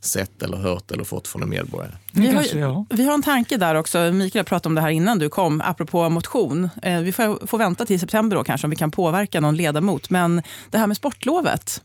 sett 0.00 0.42
eller 0.42 0.56
hört 0.56 0.90
eller 0.90 1.04
fått 1.04 1.28
från 1.28 1.42
en 1.42 1.48
medborgare. 1.48 1.92
Vi 2.12 2.26
har, 2.26 2.94
vi 2.94 3.04
har 3.04 3.14
en 3.14 3.22
tanke 3.22 3.56
där 3.56 3.74
också. 3.74 3.98
Mikael 4.12 4.44
pratade 4.44 4.68
om 4.68 4.74
det 4.74 4.80
här 4.80 4.90
innan 4.90 5.18
du 5.18 5.28
kom, 5.28 5.60
apropå 5.64 6.08
motion. 6.08 6.68
Eh, 6.82 7.00
vi 7.00 7.12
får, 7.12 7.46
får 7.46 7.58
vänta 7.58 7.86
till 7.86 8.00
september 8.00 8.36
då 8.36 8.44
kanske 8.44 8.66
om 8.66 8.70
vi 8.70 8.76
kan 8.76 8.90
påverka 8.90 9.40
någon 9.40 9.56
ledamot. 9.56 10.10
Men 10.10 10.42
det 10.70 10.78
här 10.78 10.86
med 10.86 10.96
sportlovet. 10.96 11.82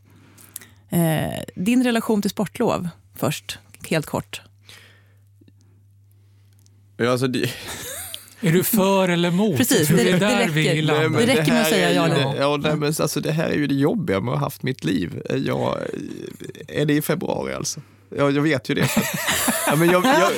Eh, 0.89 1.43
din 1.55 1.83
relation 1.83 2.21
till 2.21 2.31
sportlov 2.31 2.89
först, 3.15 3.59
helt 3.88 4.05
kort. 4.05 4.41
Ja, 6.98 7.12
alltså 7.12 7.27
det... 7.27 7.50
Är 8.41 8.51
du 8.51 8.63
för 8.63 9.09
eller 9.09 9.29
emot? 9.29 9.57
Precis, 9.57 9.88
det- 9.88 10.01
är 10.01 10.05
det 10.13 10.19
där 10.19 10.38
räcker. 10.39 10.51
vi 10.53 10.81
landar. 10.81 11.19
Det 11.19 11.25
räcker 11.25 11.51
med 11.51 11.62
att 11.62 11.67
här 11.67 11.71
säga 11.71 11.89
är 11.89 11.95
ja 11.95 12.07
ju 12.07 12.13
eller 12.13 12.24
det- 12.24 12.29
nej. 12.29 12.39
Ja, 12.39 12.57
nej, 12.57 12.75
men 12.75 12.93
alltså, 13.00 13.19
det 13.21 13.31
här 13.31 13.48
är 13.50 13.55
ju 13.55 13.67
det 13.67 13.75
jobbiga 13.75 14.19
med 14.19 14.33
att 14.33 14.39
ha 14.39 14.45
haft 14.45 14.63
mitt 14.63 14.83
liv. 14.83 15.21
Jag, 15.45 15.77
är 16.67 16.86
det 16.86 16.93
i 16.93 17.01
februari 17.01 17.53
alltså? 17.53 17.81
Ja, 18.17 18.29
jag 18.31 18.41
vet 18.41 18.69
ju 18.69 18.75
det. 18.75 18.88
För, 18.88 19.03
ja, 19.67 19.75
men 19.75 19.89
jag, 19.89 20.05
jag, 20.05 20.31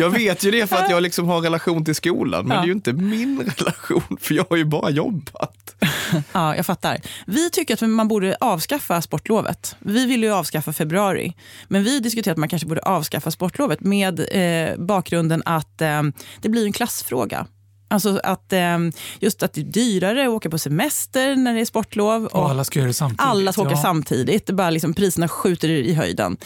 jag 0.00 0.10
vet 0.10 0.44
ju 0.44 0.50
det 0.50 0.66
för 0.66 0.76
att 0.76 0.90
jag 0.90 1.02
liksom 1.02 1.26
har 1.28 1.40
relation 1.40 1.84
till 1.84 1.94
skolan, 1.94 2.46
men 2.46 2.54
Ja. 2.56 2.60
det 2.60 2.64
är 2.64 2.66
ju 2.66 2.72
inte 2.72 2.92
min 2.92 3.40
relation, 3.56 4.16
för 4.20 4.34
jag 4.34 4.46
har 4.50 4.56
ju 4.56 4.64
bara 4.64 4.90
jobbat. 4.90 5.69
Ja, 6.32 6.56
jag 6.56 6.66
fattar. 6.66 7.00
Vi 7.26 7.50
tycker 7.50 7.74
att 7.74 7.90
man 7.90 8.08
borde 8.08 8.36
avskaffa 8.40 9.02
sportlovet. 9.02 9.76
Vi 9.78 10.06
vill 10.06 10.22
ju 10.22 10.32
avskaffa 10.32 10.72
februari. 10.72 11.34
Men 11.68 11.84
vi 11.84 12.00
diskuterar 12.00 12.32
att 12.32 12.38
man 12.38 12.48
kanske 12.48 12.68
borde 12.68 12.80
avskaffa 12.80 13.30
sportlovet 13.30 13.80
med 13.80 14.20
eh, 14.30 14.76
bakgrunden 14.78 15.42
att 15.44 15.80
eh, 15.80 16.02
det 16.40 16.48
blir 16.48 16.64
en 16.64 16.72
klassfråga. 16.72 17.46
Alltså 17.88 18.20
att 18.24 18.52
eh, 18.52 18.78
just 19.20 19.42
att 19.42 19.52
det 19.52 19.60
är 19.60 19.64
dyrare 19.64 20.22
att 20.22 20.28
åka 20.28 20.50
på 20.50 20.58
semester 20.58 21.36
när 21.36 21.54
det 21.54 21.60
är 21.60 21.64
sportlov. 21.64 22.26
Och 22.26 22.50
alla 22.50 22.64
ska 22.64 22.78
göra 22.78 22.88
det 22.88 22.94
samtidigt. 22.94 23.20
Alla 23.20 23.52
ska 23.52 23.62
åka 23.62 23.70
ja. 23.70 23.82
samtidigt. 23.82 24.46
Det 24.46 24.52
bara 24.52 24.70
liksom, 24.70 24.94
priserna 24.94 25.28
skjuter 25.28 25.68
i 25.68 25.94
höjden. 25.94 26.36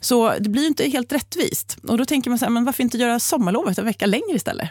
Så 0.00 0.34
det 0.40 0.48
blir 0.48 0.66
inte 0.66 0.88
helt 0.88 1.12
rättvist. 1.12 1.76
Och 1.88 1.98
då 1.98 2.04
tänker 2.04 2.30
man 2.30 2.38
så 2.38 2.44
här, 2.44 2.50
men 2.50 2.64
varför 2.64 2.82
inte 2.82 2.98
göra 2.98 3.20
sommarlovet 3.20 3.78
en 3.78 3.84
vecka 3.84 4.06
längre 4.06 4.36
istället? 4.36 4.68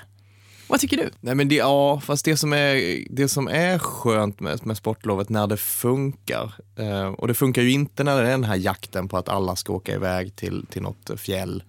Vad 0.72 0.80
tycker 0.80 0.98
du? 0.98 1.10
Nej 1.20 1.36
men 1.36 1.48
det, 1.48 1.56
ja, 1.56 2.00
fast 2.00 2.26
det 2.26 2.38
som 2.38 2.54
är, 2.54 3.04
det 3.10 3.28
som 3.28 3.48
är 3.48 3.80
skönt 3.80 4.40
med, 4.40 4.66
med 4.66 4.78
sportlovet 4.78 5.30
när 5.30 5.48
det 5.48 5.58
funkar, 5.58 6.54
eh, 6.76 7.08
och 7.08 7.28
det 7.28 7.34
funkar 7.34 7.62
ju 7.62 7.72
inte 7.72 8.04
när 8.04 8.22
det 8.22 8.28
är 8.28 8.32
den 8.32 8.44
här 8.44 8.56
jakten 8.56 9.08
på 9.08 9.18
att 9.18 9.30
alla 9.30 9.56
ska 9.56 9.74
åka 9.74 9.96
iväg 9.96 10.36
till, 10.36 10.66
till 10.70 10.82
något 10.82 11.12
fjäll. 11.20 11.64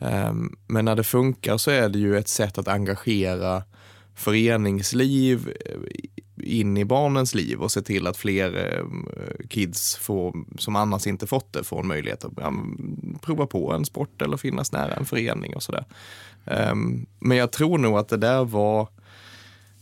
Eh, 0.00 0.34
men 0.66 0.84
när 0.84 0.96
det 0.96 1.04
funkar 1.04 1.58
så 1.58 1.70
är 1.70 1.88
det 1.88 1.98
ju 1.98 2.18
ett 2.18 2.28
sätt 2.28 2.58
att 2.58 2.68
engagera 2.68 3.62
föreningsliv 4.14 5.52
eh, 5.66 6.52
in 6.54 6.76
i 6.76 6.84
barnens 6.84 7.34
liv 7.34 7.60
och 7.60 7.72
se 7.72 7.82
till 7.82 8.06
att 8.06 8.16
fler 8.16 8.76
eh, 8.76 8.84
kids 9.48 9.96
får, 9.96 10.34
som 10.58 10.76
annars 10.76 11.06
inte 11.06 11.26
fått 11.26 11.52
det 11.52 11.64
får 11.64 11.80
en 11.80 11.86
möjlighet 11.86 12.24
att 12.24 12.32
ja, 12.36 12.52
prova 13.20 13.46
på 13.46 13.72
en 13.72 13.84
sport 13.84 14.22
eller 14.22 14.36
finnas 14.36 14.72
nära 14.72 14.94
en 14.94 15.06
förening 15.06 15.56
och 15.56 15.62
sådär. 15.62 15.84
Um, 16.46 17.06
men 17.18 17.36
jag 17.36 17.52
tror 17.52 17.78
nog 17.78 17.98
att 17.98 18.08
det 18.08 18.16
där 18.16 18.44
var 18.44 18.88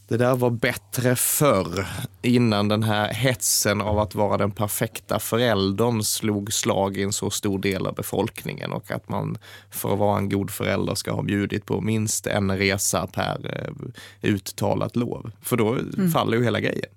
det 0.08 0.16
där 0.16 0.36
var 0.36 0.50
bättre 0.50 1.16
förr, 1.16 1.86
innan 2.22 2.68
den 2.68 2.82
här 2.82 3.08
hetsen 3.12 3.80
av 3.80 3.98
att 3.98 4.14
vara 4.14 4.36
den 4.36 4.50
perfekta 4.50 5.18
föräldern 5.18 6.02
slog 6.02 6.52
slag 6.52 6.96
i 6.96 7.02
en 7.02 7.12
så 7.12 7.30
stor 7.30 7.58
del 7.58 7.86
av 7.86 7.94
befolkningen 7.94 8.72
och 8.72 8.90
att 8.90 9.08
man 9.08 9.38
för 9.70 9.92
att 9.92 9.98
vara 9.98 10.18
en 10.18 10.28
god 10.28 10.50
förälder 10.50 10.94
ska 10.94 11.12
ha 11.12 11.22
bjudit 11.22 11.66
på 11.66 11.80
minst 11.80 12.26
en 12.26 12.58
resa 12.58 13.06
per 13.06 13.66
eh, 14.22 14.30
uttalat 14.30 14.96
lov. 14.96 15.30
För 15.42 15.56
då 15.56 15.68
Mm. 15.72 16.10
faller 16.10 16.36
ju 16.36 16.44
hela 16.44 16.60
grejen. 16.60 16.90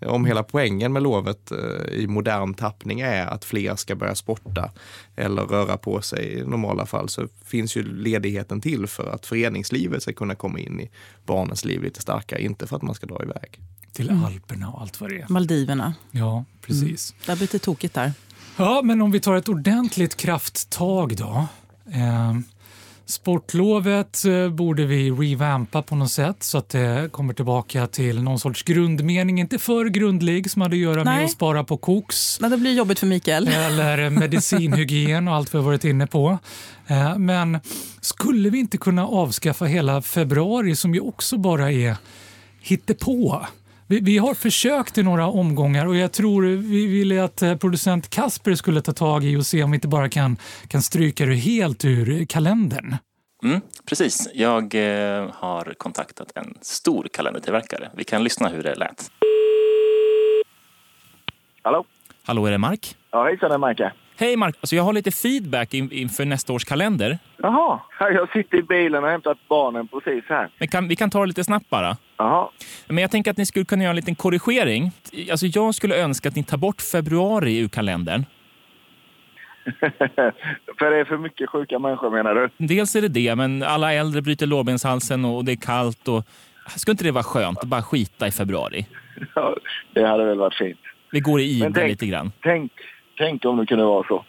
Om 0.00 0.24
hela 0.24 0.42
poängen 0.42 0.92
med 0.92 1.02
lovet 1.02 1.50
eh, 1.50 1.58
i 1.92 2.06
modern 2.06 2.54
tappning 2.54 3.00
är 3.00 3.26
att 3.26 3.44
fler 3.44 3.76
ska 3.76 3.94
börja 3.94 4.14
sporta 4.14 4.70
eller 5.16 5.42
röra 5.42 5.76
på 5.76 6.02
sig 6.02 6.32
i 6.32 6.42
normala 6.44 6.86
fall 6.86 7.08
så 7.08 7.28
finns 7.44 7.76
ju 7.76 7.82
ledigheten 7.82 8.60
till 8.60 8.86
för 8.86 9.10
att 9.10 9.26
föreningslivet 9.26 10.02
ska 10.02 10.12
kunna 10.12 10.34
komma 10.34 10.58
in 10.58 10.80
i 10.80 10.90
barnens 11.26 11.64
liv 11.64 11.82
lite 11.82 12.00
starkare, 12.02 12.42
inte 12.42 12.66
för 12.66 12.76
att 12.76 12.82
man 12.82 12.94
ska 12.94 13.06
dra 13.06 13.22
iväg. 13.22 13.60
Till 13.92 14.10
Mm. 14.10 14.24
Alperna 14.24 14.68
och 14.68 14.80
allt 14.82 15.00
vad 15.00 15.10
det 15.10 15.20
är. 15.20 15.26
Maldiverna. 15.28 15.94
Ja, 16.10 16.44
precis. 16.60 17.10
Mm. 17.10 17.22
Det 17.26 17.32
har 17.32 17.36
blivit 17.36 17.52
lite 17.52 17.64
tokigt 17.64 17.94
där. 17.94 18.12
Ja, 18.56 18.80
men 18.84 19.02
om 19.02 19.10
vi 19.10 19.20
tar 19.20 19.34
ett 19.36 19.48
ordentligt 19.48 20.16
krafttag 20.16 21.16
då. 21.16 21.46
Eh, 21.92 22.34
sportlovet 23.06 24.24
eh, 24.24 24.48
borde 24.48 24.84
vi 24.86 25.10
revampa 25.10 25.82
på 25.82 25.96
något 25.96 26.10
sätt 26.10 26.42
så 26.42 26.58
att 26.58 26.68
det 26.68 27.08
kommer 27.12 27.34
tillbaka 27.34 27.86
till 27.86 28.22
någon 28.22 28.38
sorts 28.38 28.62
grundmening, 28.62 29.40
inte 29.40 29.58
för 29.58 29.84
grundlig 29.84 30.50
som 30.50 30.62
hade 30.62 30.74
att 30.76 30.80
göra 30.80 30.96
med 30.96 31.06
Nej. 31.06 31.24
att 31.24 31.30
spara 31.30 31.64
på 31.64 31.76
koks. 31.76 32.40
Nej, 32.40 32.50
det 32.50 32.56
blir 32.56 32.72
jobbigt 32.74 32.98
för 32.98 33.06
Mikael. 33.06 33.48
Eller 33.48 34.10
medicinhygien 34.20 35.28
och 35.28 35.34
allt 35.34 35.54
vi 35.54 35.58
har 35.58 35.64
varit 35.64 35.84
inne 35.84 36.06
på. 36.06 36.38
Eh, 36.86 37.18
Men 37.18 37.58
skulle 38.00 38.50
vi 38.50 38.58
inte 38.58 38.78
kunna 38.78 39.06
avskaffa 39.06 39.64
hela 39.64 40.02
februari 40.02 40.76
som 40.76 40.94
ju 40.94 41.00
också 41.00 41.38
bara 41.38 41.72
är 41.72 41.96
hittepå? 42.60 43.46
Vi, 43.88 44.00
vi 44.00 44.18
har 44.18 44.34
försökt 44.34 44.98
i 44.98 45.02
några 45.02 45.26
omgångar 45.26 45.86
och 45.86 45.96
jag 45.96 46.12
tror 46.12 46.42
vi 46.42 46.86
ville 46.86 47.24
att 47.24 47.42
eh, 47.42 47.56
producent 47.56 48.10
Kasper 48.10 48.54
skulle 48.54 48.80
ta 48.80 48.92
tag 48.92 49.24
i 49.24 49.36
och 49.36 49.46
se 49.46 49.62
om 49.62 49.70
vi 49.70 49.74
inte 49.74 49.88
bara 49.88 50.08
kan, 50.08 50.36
kan 50.68 50.82
stryka 50.82 51.26
det 51.26 51.34
helt 51.34 51.84
ur 51.84 52.24
kalendern. 52.24 52.96
Mm, 53.44 53.60
precis. 53.88 54.28
Jag 54.34 54.74
eh, 54.74 55.30
har 55.32 55.74
kontaktat 55.78 56.32
en 56.34 56.54
stor 56.60 57.08
kalendertillverkare. 57.12 57.90
Vi 57.96 58.04
kan 58.04 58.24
lyssna 58.24 58.48
hur 58.48 58.62
det 58.62 58.74
lät. 58.74 59.10
Hallå? 61.62 61.84
Hallå, 62.22 62.46
är 62.46 62.50
det 62.50 62.58
Mark? 62.58 62.96
Ja, 63.10 63.24
hejsan, 63.24 63.48
det 63.48 63.54
är 63.54 63.58
Marka. 63.58 63.92
Hej 64.16 64.36
Mark! 64.36 64.56
Alltså, 64.60 64.76
jag 64.76 64.82
har 64.82 64.92
lite 64.92 65.10
feedback 65.10 65.74
in, 65.74 65.92
inför 65.92 66.24
nästa 66.24 66.52
års 66.52 66.64
kalender. 66.64 67.18
Jaha, 67.36 67.80
jag 67.98 68.32
sitter 68.32 68.58
i 68.58 68.62
bilen 68.62 68.94
och 68.94 69.02
har 69.02 69.10
hämtat 69.10 69.38
barnen 69.48 69.88
precis 69.88 70.24
här. 70.28 70.48
Men 70.58 70.68
kan, 70.68 70.88
vi 70.88 70.96
kan 70.96 71.10
ta 71.10 71.20
det 71.20 71.26
lite 71.26 71.44
snabbt 71.44 71.70
bara. 71.70 71.96
Jaha. 72.16 72.48
Men 72.86 72.98
jag 72.98 73.10
tänker 73.10 73.30
att 73.30 73.36
ni 73.36 73.46
skulle 73.46 73.64
kunna 73.64 73.82
göra 73.82 73.90
en 73.90 73.96
liten 73.96 74.14
korrigering. 74.14 74.92
Alltså, 75.30 75.46
jag 75.46 75.74
skulle 75.74 76.02
önska 76.02 76.28
att 76.28 76.36
ni 76.36 76.44
tar 76.44 76.58
bort 76.58 76.80
februari 76.80 77.58
ur 77.58 77.68
kalendern. 77.68 78.24
För 80.78 80.90
det 80.90 80.96
är 80.96 81.04
för 81.04 81.18
mycket 81.18 81.50
sjuka 81.50 81.78
människor 81.78 82.10
menar 82.10 82.34
du? 82.34 82.66
Dels 82.66 82.96
är 82.96 83.00
det 83.00 83.08
det, 83.08 83.36
men 83.36 83.62
alla 83.62 83.92
äldre 83.92 84.22
bryter 84.22 84.46
lårbenshalsen 84.46 85.24
och 85.24 85.44
det 85.44 85.52
är 85.52 85.56
kallt. 85.56 86.08
Och... 86.08 86.24
Skulle 86.76 86.92
inte 86.92 87.04
det 87.04 87.10
vara 87.10 87.24
skönt 87.24 87.58
att 87.58 87.68
bara 87.68 87.82
skita 87.82 88.26
i 88.26 88.30
februari? 88.30 88.86
Ja, 89.34 89.56
det 89.92 90.06
hade 90.06 90.24
väl 90.24 90.38
varit 90.38 90.54
fint. 90.54 90.78
Vi 91.10 91.20
går 91.20 91.40
i 91.40 91.44
ide 91.44 91.88
lite 91.88 92.06
grann. 92.06 92.32
Tänk, 92.42 92.72
tänk 93.18 93.44
om 93.44 93.56
det 93.56 93.66
kunde 93.66 93.84
vara 93.84 94.06
så. 94.08 94.24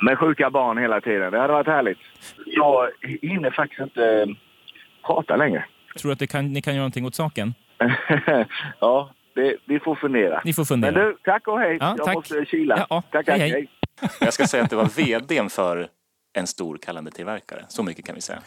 Med 0.00 0.18
sjuka 0.18 0.50
barn 0.50 0.78
hela 0.78 1.00
tiden. 1.00 1.32
Det 1.32 1.38
hade 1.38 1.52
varit 1.52 1.66
härligt. 1.66 1.98
Jag 2.46 2.90
hinner 3.22 3.50
faktiskt 3.50 3.80
inte 3.80 4.26
prata 5.06 5.36
längre. 5.36 5.64
Tror 6.00 6.08
du 6.08 6.12
att 6.12 6.18
det 6.18 6.26
kan, 6.26 6.52
ni 6.52 6.62
kan 6.62 6.74
göra 6.74 6.82
någonting 6.82 7.06
åt 7.06 7.14
saken? 7.14 7.54
ja, 8.80 9.10
det, 9.34 9.56
vi 9.64 9.80
får 9.80 9.94
fundera. 9.94 10.42
Ni 10.44 10.52
får 10.52 10.64
fundera. 10.64 10.92
Men 10.92 11.02
du, 11.02 11.16
tack 11.24 11.48
och 11.48 11.60
hej. 11.60 11.76
Ja, 11.80 11.94
jag 11.98 12.06
tack. 12.06 12.14
måste 12.14 12.44
kila. 12.44 12.76
Ja, 12.76 12.86
ja. 12.90 13.02
Tack, 13.10 13.26
tack, 13.26 13.38
Hej, 13.38 13.50
hej. 13.50 13.50
hej. 13.50 13.68
Jag 14.20 14.34
ska 14.34 14.46
säga 14.46 14.62
att 14.64 14.70
det 14.70 14.76
var 14.76 14.88
vdn 14.96 15.50
för 15.50 15.88
en 16.38 16.46
stor 16.46 16.78
kalendertillverkare. 16.78 17.64
Så 17.68 17.82
mycket 17.82 18.06
kan 18.06 18.14
vi 18.14 18.20
säga. 18.20 18.38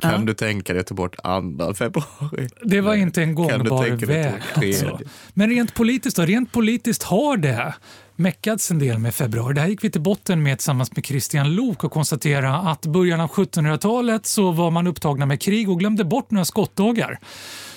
Kan 0.00 0.26
du 0.26 0.34
tänka 0.34 0.72
dig 0.72 0.80
att 0.80 0.86
ta 0.86 0.94
bort 0.94 1.16
andra 1.22 1.74
februari? 1.74 2.48
Det 2.62 2.80
var 2.80 2.94
inte 2.94 3.22
en 3.22 3.34
gångbar 3.34 4.06
väg. 4.06 4.34
Alltså. 4.54 4.98
Men 5.34 5.50
rent 5.50 5.74
politiskt 5.74 6.16
då? 6.16 6.22
Rent 6.22 6.52
politiskt 6.52 7.02
har 7.02 7.36
det 7.36 7.74
meckats 8.16 8.70
en 8.70 8.78
del 8.78 8.98
med 8.98 9.14
februari. 9.14 9.54
Det 9.54 9.60
här 9.60 9.68
gick 9.68 9.84
vi 9.84 9.90
till 9.90 10.00
botten 10.00 10.42
med 10.42 10.58
tillsammans 10.58 10.96
med 10.96 11.06
Christian 11.06 11.54
Lok 11.54 11.84
och 11.84 11.92
konstatera 11.92 12.56
att 12.56 12.86
början 12.86 13.20
av 13.20 13.30
1700-talet 13.30 14.26
så 14.26 14.52
var 14.52 14.70
man 14.70 14.86
upptagna 14.86 15.26
med 15.26 15.40
krig 15.40 15.70
och 15.70 15.78
glömde 15.78 16.04
bort 16.04 16.30
några 16.30 16.44
skottdagar. 16.44 17.18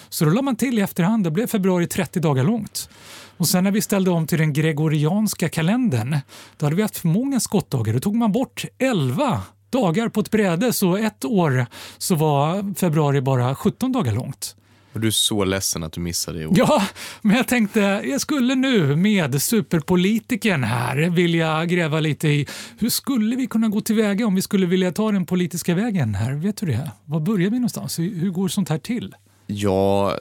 Så 0.10 0.26
då 0.26 0.32
la 0.32 0.42
man 0.42 0.56
till 0.56 0.80
i 0.80 0.82
efterhand, 0.82 1.24
då 1.24 1.30
blev 1.30 1.48
februari 1.48 1.88
30 1.88 2.20
dagar 2.20 2.44
långt. 2.44 2.90
Och 3.38 3.48
sen 3.48 3.64
när 3.64 3.72
vi 3.72 3.82
ställde 3.82 4.12
om 4.12 4.28
till 4.28 4.38
den 4.38 4.54
gregorianska 4.54 5.50
kalendern, 5.50 6.18
då 6.58 6.66
hade 6.66 6.76
vi 6.76 6.82
haft 6.82 6.98
för 6.98 7.08
många 7.08 7.40
skottdagar. 7.40 7.94
Då 7.94 8.00
tog 8.00 8.16
man 8.16 8.32
bort 8.32 8.66
11 8.78 9.42
dagar 9.70 10.10
på 10.10 10.20
ett 10.20 10.32
bräde, 10.32 10.74
så 10.74 10.98
ett 10.98 11.26
år 11.26 11.66
så 11.98 12.16
var 12.16 12.76
februari 12.76 13.22
bara 13.22 13.56
17 13.56 13.92
dagar 13.92 14.12
långt. 14.12 14.56
Och 15.00 15.02
du 15.02 15.08
är 15.08 15.12
så 15.12 15.46
ledsen 15.46 15.84
att 15.84 15.94
du 15.94 16.02
missade 16.02 16.40
det 16.40 16.46
ordet. 16.46 16.58
Ja, 16.58 16.84
men 17.22 17.38
jag 17.38 17.48
tänkte 17.48 17.80
jag 18.06 18.22
skulle 18.22 18.56
nu 18.56 18.96
med 18.96 19.42
superpolitiken 19.42 20.64
här 20.64 21.10
vilja 21.10 21.66
gräva 21.66 22.00
lite 22.00 22.28
i 22.28 22.48
hur 22.80 22.90
skulle 22.90 23.36
vi 23.36 23.48
kunna 23.48 23.68
gå 23.68 23.82
tillväga 23.82 24.28
om 24.28 24.36
vi 24.36 24.42
skulle 24.42 24.66
vilja 24.66 24.92
ta 24.92 25.12
den 25.12 25.26
politiska 25.26 25.76
vägen 25.76 26.16
här? 26.16 26.34
Vet 26.34 26.58
du 26.58 26.66
det? 26.66 26.92
Var 27.06 27.20
börjar 27.20 27.50
vi 27.50 27.60
någonstans? 27.60 28.00
Hur 28.00 28.30
går 28.30 28.48
sånt 28.48 28.70
här 28.70 28.78
till? 28.78 29.16
Ja, 29.48 30.16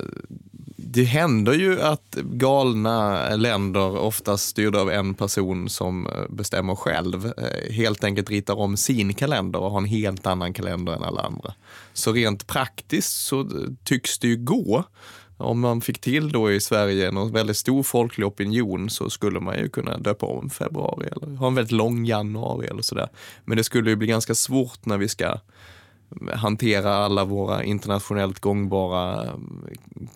det 0.80 1.04
händer 1.04 1.52
ju 1.52 1.80
att 1.82 2.14
galna 2.14 3.28
länder, 3.36 3.98
oftast 3.98 4.48
styrda 4.48 4.80
av 4.80 4.90
en 4.90 5.14
person 5.14 5.68
som 5.68 6.06
eh, 6.06 6.12
bestämmer 6.28 6.74
själv, 6.74 7.32
eh, 7.36 7.72
helt 7.72 8.04
enkelt 8.04 8.30
ritar 8.30 8.54
om 8.54 8.76
sin 8.76 9.14
kalender 9.14 9.60
och 9.60 9.70
har 9.70 9.78
en 9.78 9.84
helt 9.84 10.26
annan 10.26 10.52
kalender 10.52 10.92
än 10.92 11.02
alla 11.02 11.22
andra. 11.22 11.54
Så 11.92 12.12
rent 12.12 12.46
praktiskt 12.46 13.26
så 13.26 13.40
eh, 13.40 13.46
tycks 13.84 14.18
det 14.18 14.28
ju 14.28 14.36
gå. 14.36 14.84
Om 15.36 15.60
man 15.60 15.80
fick 15.80 16.00
till 16.00 16.32
då 16.32 16.52
i 16.52 16.60
Sverige 16.60 17.08
en 17.08 17.32
väldigt 17.32 17.56
stor 17.56 17.82
folklig 17.82 18.26
opinion 18.26 18.90
så 18.90 19.10
skulle 19.10 19.40
man 19.40 19.58
ju 19.58 19.68
kunna 19.68 19.98
döpa 19.98 20.26
om 20.26 20.50
februari 20.50 21.06
eller 21.06 21.36
ha 21.36 21.46
en 21.46 21.54
väldigt 21.54 21.72
lång 21.72 22.04
januari 22.04 22.66
eller 22.66 22.82
sådär. 22.82 23.08
Men 23.44 23.56
det 23.56 23.64
skulle 23.64 23.90
ju 23.90 23.96
bli 23.96 24.06
ganska 24.06 24.34
svårt 24.34 24.86
när 24.86 24.98
vi 24.98 25.08
ska 25.08 25.38
hantera 26.34 26.94
alla 26.94 27.24
våra 27.24 27.64
internationellt 27.64 28.40
gångbara 28.40 29.22
mm, 29.22 29.68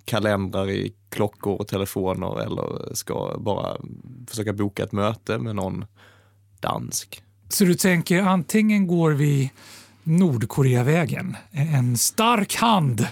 kalendrar 0.05 0.71
i 0.71 0.95
klockor 1.09 1.61
och 1.61 1.69
telefoner 1.69 2.41
eller 2.41 2.95
ska 2.95 3.37
bara 3.39 3.77
försöka 4.29 4.53
boka 4.53 4.83
ett 4.83 4.93
möte 4.93 5.39
med 5.39 5.57
någon 5.57 5.85
dansk. 6.61 7.23
Så 7.49 7.65
du 7.65 7.75
tänker 7.75 8.23
antingen 8.23 8.87
går 8.87 9.11
vi 9.11 9.53
Nordkoreavägen, 10.03 11.37
en 11.51 11.97
stark 11.97 12.55
hand 12.55 13.07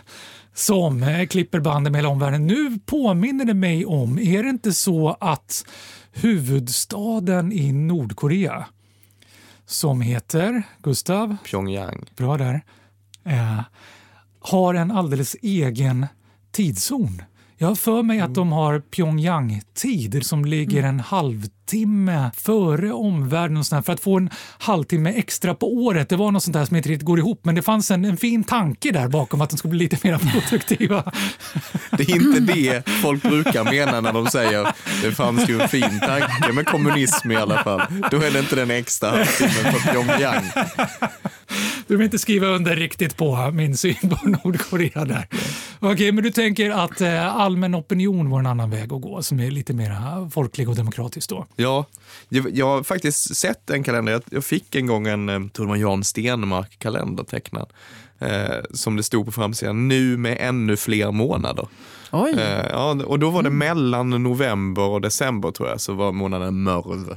som 0.55 1.03
eh, 1.03 1.27
klipper 1.27 1.61
banden 1.61 1.93
med 1.93 1.99
hela 1.99 2.09
omvärlden. 2.09 2.47
Nu 2.47 2.79
påminner 2.87 3.45
det 3.45 3.55
mig 3.55 3.87
om, 3.87 4.19
är 4.19 4.43
det 4.43 4.49
inte 4.49 4.73
så 4.73 5.17
att 5.21 5.65
huvudstaden 6.13 7.53
i 7.53 7.73
Nordkorea 7.73 8.67
som 9.71 10.00
heter, 10.00 10.62
Gustav? 10.83 11.37
Pyongyang. 11.45 12.05
Bra 12.17 12.37
där. 12.37 12.65
Eh, 13.25 13.61
har 14.41 14.75
en 14.75 14.91
alldeles 14.91 15.37
egen 15.43 16.07
tidszon. 16.53 17.23
Jag 17.62 17.69
har 17.69 17.75
för 17.75 18.02
mig 18.02 18.21
att 18.21 18.35
de 18.35 18.52
har 18.52 18.81
Pyongyang-tid 18.81 20.26
som 20.26 20.45
ligger 20.45 20.83
en 20.83 21.00
halvtimme 21.00 22.31
före 22.37 22.93
omvärlden 22.93 23.57
och 23.57 23.67
för 23.67 23.93
att 23.93 24.00
få 24.00 24.17
en 24.17 24.31
halvtimme 24.59 25.11
extra 25.11 25.55
på 25.55 25.75
året. 25.75 26.09
Det 26.09 26.17
var 26.17 26.31
något 26.31 26.43
sånt 26.43 26.55
där 26.55 26.64
som 26.64 26.76
inte 26.76 26.88
riktigt 26.88 27.07
går 27.07 27.19
ihop, 27.19 27.40
men 27.45 27.55
det 27.55 27.62
fanns 27.62 27.90
en, 27.90 28.05
en 28.05 28.17
fin 28.17 28.45
tanke 28.45 28.93
där 28.93 29.09
bakom 29.09 29.40
att 29.40 29.50
de 29.50 29.57
skulle 29.57 29.71
bli 29.71 29.79
lite 29.79 30.09
mer 30.09 30.19
produktiva. 30.40 31.12
Det 31.90 32.02
är 32.02 32.17
inte 32.17 32.40
det 32.40 32.88
folk 32.88 33.23
brukar 33.23 33.64
mena 33.64 34.00
när 34.00 34.12
de 34.12 34.26
säger 34.26 34.69
det 35.02 35.12
fanns 35.12 35.49
ju 35.49 35.61
en 35.61 35.69
fin 35.69 36.00
tanke 36.00 36.52
med 36.52 36.67
kommunism 36.67 37.31
i 37.31 37.37
alla 37.37 37.64
fall. 37.64 37.83
Då 38.11 38.17
är 38.17 38.31
det 38.31 38.38
inte 38.38 38.57
den 38.57 38.71
extra 38.71 39.11
halvtimmen 39.11 39.73
på 39.73 39.79
Pyongyang. 39.79 40.45
Du 41.87 41.97
vill 41.97 42.05
inte 42.05 42.19
skriva 42.19 42.47
under 42.47 42.76
riktigt 42.76 43.17
på 43.17 43.50
min 43.50 43.76
syn 43.76 43.95
på 44.00 44.29
Nordkorea 44.29 45.05
där. 45.05 45.26
Okej, 45.83 46.13
men 46.13 46.25
du 46.25 46.31
tänker 46.31 46.71
att 46.71 47.01
eh, 47.01 47.37
allmän 47.37 47.75
opinion 47.75 48.31
var 48.31 48.39
en 48.39 48.47
annan 48.47 48.71
väg 48.71 48.93
att 48.93 49.01
gå 49.01 49.23
som 49.23 49.41
är 49.41 49.51
lite 49.51 49.73
mer 49.73 50.31
folklig 50.31 50.69
och 50.69 50.77
demokratisk 50.77 51.29
då? 51.29 51.47
Ja, 51.57 51.85
jag, 52.29 52.57
jag 52.57 52.67
har 52.67 52.83
faktiskt 52.83 53.37
sett 53.37 53.71
en 53.71 53.83
kalender. 53.83 54.13
Jag, 54.13 54.23
jag 54.31 54.45
fick 54.45 54.75
en 54.75 54.87
gång 54.87 55.07
en, 55.07 55.29
eh, 55.29 55.47
tror 55.47 55.67
var 55.67 55.77
Jan 55.77 56.05
Stenmark-kalender 56.05 57.25
tecknad. 57.25 57.73
Eh, 58.19 58.57
som 58.71 58.97
det 58.97 59.03
stod 59.03 59.27
på 59.27 59.33
framsidan, 59.33 59.89
nu 59.89 60.17
med 60.17 60.37
ännu 60.41 60.77
fler 60.77 61.11
månader. 61.11 61.69
Oj. 62.13 62.35
Eh, 62.39 62.67
ja, 62.71 62.91
och 63.07 63.19
då 63.19 63.31
var 63.31 63.43
det 63.43 63.51
mellan 63.51 64.11
november 64.11 64.83
och 64.83 65.01
december 65.01 65.51
tror 65.51 65.69
jag, 65.69 65.81
så 65.81 65.95
var 65.95 66.13
månaden 66.13 66.63
mörv. 66.63 67.17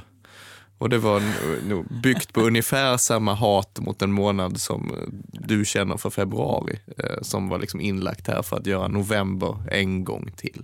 Och 0.78 0.88
det 0.88 0.98
var 0.98 1.22
nog 1.68 1.86
byggt 2.02 2.32
på 2.32 2.40
ungefär 2.40 2.96
samma 2.96 3.34
hat 3.34 3.78
mot 3.80 4.02
en 4.02 4.12
månad 4.12 4.60
som 4.60 4.90
eh, 4.90 5.08
du 5.32 5.64
känner 5.64 5.96
för 5.96 6.10
februari. 6.10 6.78
Eh, 6.98 7.22
som 7.22 7.48
var 7.48 7.58
liksom 7.58 7.80
inlagt 7.80 8.26
här 8.28 8.42
för 8.42 8.56
att 8.56 8.66
göra 8.66 8.88
november 8.88 9.56
en 9.70 10.04
gång 10.04 10.30
till. 10.36 10.62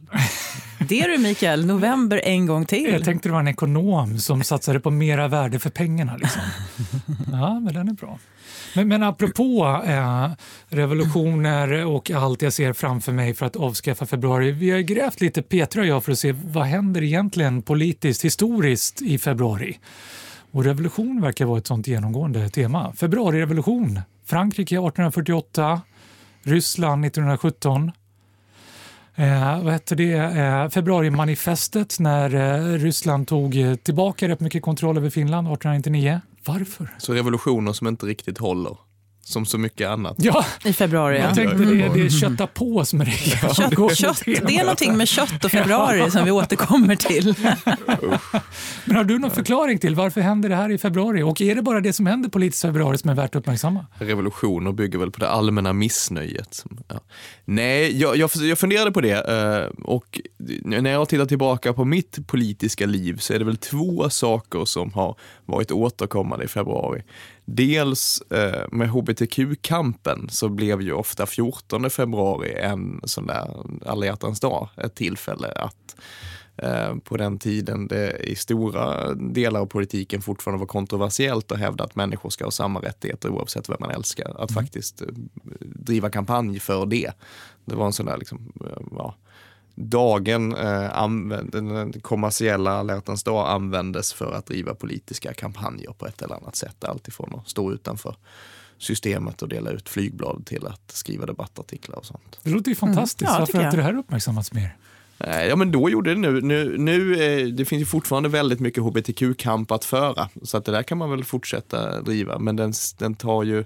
Det 0.79 1.01
är 1.01 1.09
du 1.09 1.19
Mikael, 1.19 1.67
november 1.67 2.21
en 2.25 2.47
gång 2.47 2.67
till. 2.67 2.93
Jag 2.93 3.05
tänkte 3.05 3.29
det 3.29 3.33
var 3.33 3.41
en 3.41 3.49
ekonom 3.49 4.19
som 4.19 4.43
satsade 4.43 4.81
på 4.81 4.91
mera 4.91 5.29
värde 5.29 5.59
för 5.59 5.71
pengarna. 5.71 6.17
Liksom. 6.17 6.43
Ja, 7.33 7.61
men 7.61 7.75
den 7.75 7.89
är 7.89 7.93
bra. 7.93 8.19
Men, 8.75 8.89
men 8.89 9.03
apropå 9.03 9.83
eh, 9.87 10.31
revolutioner 10.69 11.87
och 11.87 12.11
allt 12.11 12.43
jag 12.43 12.53
ser 12.53 12.73
framför 12.73 13.13
mig 13.13 13.35
för 13.35 13.47
att 13.47 13.57
avskaffa 13.57 14.07
februari. 14.07 14.53
Vi 14.53 14.71
har 14.71 14.79
grävt 14.81 15.21
lite, 15.21 15.43
Petra 15.43 15.81
och 15.81 15.87
jag, 15.87 16.05
för 16.05 16.13
att 16.13 16.19
se 16.19 16.33
vad 16.33 16.65
händer 16.65 17.03
egentligen 17.03 17.63
politiskt, 17.63 18.25
historiskt 18.25 19.03
i 19.03 19.19
februari. 19.19 19.79
Och 20.51 20.65
revolution 20.65 21.21
verkar 21.21 21.45
vara 21.45 21.59
ett 21.59 21.67
sånt 21.67 21.87
genomgående 21.87 22.49
tema. 22.49 22.93
Februarirevolution, 22.97 24.01
Frankrike 24.27 24.75
1848, 24.75 25.81
Ryssland 26.43 27.05
1917. 27.05 27.93
Eh, 29.15 29.63
vad 29.63 29.73
hette 29.73 29.95
det? 29.95 30.13
Eh, 30.13 30.69
februarimanifestet 30.69 32.01
när 32.01 32.35
eh, 32.35 32.79
Ryssland 32.79 33.29
tog 33.29 33.55
tillbaka 33.83 34.29
rätt 34.29 34.41
mycket 34.41 34.63
kontroll 34.63 34.97
över 34.97 35.11
Finland 35.11 35.47
1899. 35.47 36.21
Varför? 36.53 36.89
Så 36.99 37.13
revolutioner 37.15 37.73
som 37.73 37.87
inte 37.87 38.07
riktigt 38.07 38.39
håller. 38.39 38.77
Som 39.31 39.47
så 39.47 39.59
mycket 39.59 39.89
annat. 39.89 40.17
Ja, 40.19 40.45
i 40.65 40.73
februari. 40.73 41.19
Jag 41.19 41.35
tänkte 41.35 41.57
det, 41.57 41.75
det 41.75 42.01
är 42.01 42.09
kötta 42.09 42.47
på 42.47 42.85
som 42.85 43.01
är 43.01 43.05
det. 43.05 43.11
Kött, 43.55 43.99
kött. 43.99 44.23
Det 44.25 44.57
är 44.57 44.61
någonting 44.61 44.97
med 44.97 45.09
kött 45.09 45.45
och 45.45 45.51
februari 45.51 46.11
som 46.11 46.25
vi 46.25 46.31
återkommer 46.31 46.97
till. 46.97 47.35
Men 48.85 48.97
har 48.97 49.05
du 49.05 49.19
någon 49.19 49.31
förklaring 49.31 49.79
till 49.79 49.95
varför 49.95 50.21
händer 50.21 50.49
det 50.49 50.57
här 50.57 50.71
i 50.71 50.79
februari? 50.79 51.23
Och 51.23 51.41
är 51.41 51.55
det 51.55 51.63
bara 51.63 51.81
det 51.81 51.93
som 51.93 52.07
händer 52.07 52.29
politiskt 52.29 52.65
i 52.65 52.69
februari 52.69 52.99
som 52.99 53.11
är 53.11 53.15
värt 53.15 53.35
att 53.35 53.41
uppmärksamma? 53.41 53.87
Revolutioner 53.95 54.73
bygger 54.73 54.99
väl 54.99 55.11
på 55.11 55.21
det 55.21 55.29
allmänna 55.29 55.73
missnöjet. 55.73 56.65
Ja. 56.89 57.01
Nej, 57.45 58.01
jag, 58.01 58.17
jag, 58.17 58.31
jag 58.37 58.59
funderade 58.59 58.93
på 58.93 59.01
det 59.01 59.29
eh, 59.29 59.85
och 59.85 60.21
när 60.65 60.91
jag 60.91 61.09
tittar 61.09 61.27
tillbaka 61.27 61.73
på 61.73 61.85
mitt 61.85 62.27
politiska 62.27 62.87
liv 62.87 63.17
så 63.17 63.35
är 63.35 63.39
det 63.39 63.45
väl 63.45 63.57
två 63.57 64.11
saker 64.11 64.65
som 64.65 64.93
har 64.93 65.17
varit 65.47 65.71
återkommande 65.71 66.45
i 66.45 66.49
februari. 66.49 67.03
Dels 67.55 68.23
eh, 68.31 68.65
med 68.73 68.91
hbtq-kampen 68.91 70.29
så 70.31 70.49
blev 70.49 70.83
ju 70.83 70.93
ofta 70.93 71.27
14 71.27 71.91
februari 71.91 72.55
en 72.55 73.01
sån 73.05 73.27
där 73.27 73.67
alla 73.87 74.07
hjärtans 74.07 74.41
dag, 74.41 74.69
ett 74.77 74.95
tillfälle 74.95 75.53
att 75.53 75.97
eh, 76.57 76.97
på 76.97 77.17
den 77.17 77.39
tiden 77.39 77.87
det 77.87 78.17
i 78.17 78.37
stora 78.37 79.15
delar 79.15 79.61
av 79.61 79.67
politiken 79.67 80.23
fortfarande 80.23 80.61
var 80.61 80.67
kontroversiellt 80.67 81.53
att 81.53 81.59
hävda 81.59 81.85
att 81.85 81.97
människor 81.97 82.31
ska 82.31 82.45
ha 82.45 82.51
samma 82.51 82.81
rättigheter 82.81 83.29
oavsett 83.29 83.69
vem 83.69 83.77
man 83.81 83.91
älskar. 83.91 84.31
Att 84.39 84.51
mm. 84.51 84.65
faktiskt 84.65 85.03
eh, 85.03 85.09
driva 85.61 86.11
kampanj 86.11 86.61
för 86.61 86.87
det. 86.87 87.13
Det 87.65 87.75
var 87.75 87.87
en 87.87 87.93
sån 87.93 88.07
där 88.07 88.17
liksom, 88.17 88.53
eh, 88.61 88.83
ja, 88.97 89.15
dagen, 89.89 90.57
eh, 90.57 91.09
den 91.45 91.93
kommersiella 92.01 92.71
alla 92.71 93.03
dag 93.25 93.51
användes 93.51 94.13
för 94.13 94.33
att 94.33 94.47
driva 94.47 94.75
politiska 94.75 95.35
kampanjer 95.35 95.93
på 95.93 96.07
ett 96.07 96.23
eller 96.23 96.35
annat 96.35 96.57
sätt. 96.57 96.85
Alltifrån 96.85 97.35
att 97.35 97.49
stå 97.49 97.73
utanför 97.73 98.17
systemet 98.79 99.43
och 99.43 99.49
dela 99.49 99.71
ut 99.71 99.89
flygblad 99.89 100.47
till 100.47 100.67
att 100.67 100.91
skriva 100.91 101.27
debattartiklar 101.27 101.97
och 101.97 102.07
sånt. 102.07 102.39
Det 102.43 102.51
låter 102.51 102.69
ju 102.69 102.75
fantastiskt. 102.75 103.23
Mm. 103.23 103.33
Ja, 103.33 103.39
Varför 103.39 103.59
har 103.59 103.65
inte 103.65 103.77
det 103.77 103.83
här 103.83 103.99
uppmärksammats 103.99 104.53
mer? 104.53 104.77
Ja, 105.49 105.57
men 105.57 105.73
då 105.73 105.91
gjorde 105.91 106.15
det 106.15 106.21
nu. 106.21 106.41
nu, 106.41 106.79
nu 106.79 107.15
eh, 107.15 107.47
det 107.47 107.65
finns 107.65 107.83
ju 107.83 107.87
fortfarande 107.87 108.29
väldigt 108.29 108.61
mycket 108.61 108.83
hbtq-kamp 108.83 109.71
att 109.71 109.85
föra, 109.85 110.29
så 110.43 110.57
att 110.57 110.65
det 110.65 110.73
där 110.73 110.83
kan 110.83 110.99
man 110.99 111.11
väl 111.11 111.25
fortsätta 111.25 112.03
driva. 112.03 112.39
Men 112.39 112.57
den, 112.57 112.73
den 112.99 113.15
tar 113.15 113.43
ju 113.43 113.65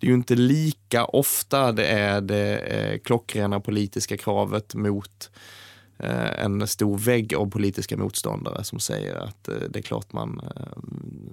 det 0.00 0.06
är 0.06 0.08
ju 0.08 0.14
inte 0.14 0.34
lika 0.36 1.04
ofta 1.04 1.72
det 1.72 1.86
är 1.86 2.20
det 2.20 2.56
eh, 2.58 2.98
klockrena 2.98 3.60
politiska 3.60 4.16
kravet 4.16 4.74
mot 4.74 5.30
eh, 5.98 6.44
en 6.44 6.66
stor 6.66 6.98
vägg 6.98 7.34
av 7.34 7.50
politiska 7.50 7.96
motståndare 7.96 8.64
som 8.64 8.80
säger 8.80 9.16
att 9.16 9.48
eh, 9.48 9.54
det 9.70 9.78
är 9.78 9.82
klart 9.82 10.12
man 10.12 10.40
eh, 10.56 10.62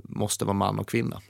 måste 0.03 0.45
vara 0.45 0.53
man 0.57 0.79
och 0.79 0.87
kvinna. 0.89 1.21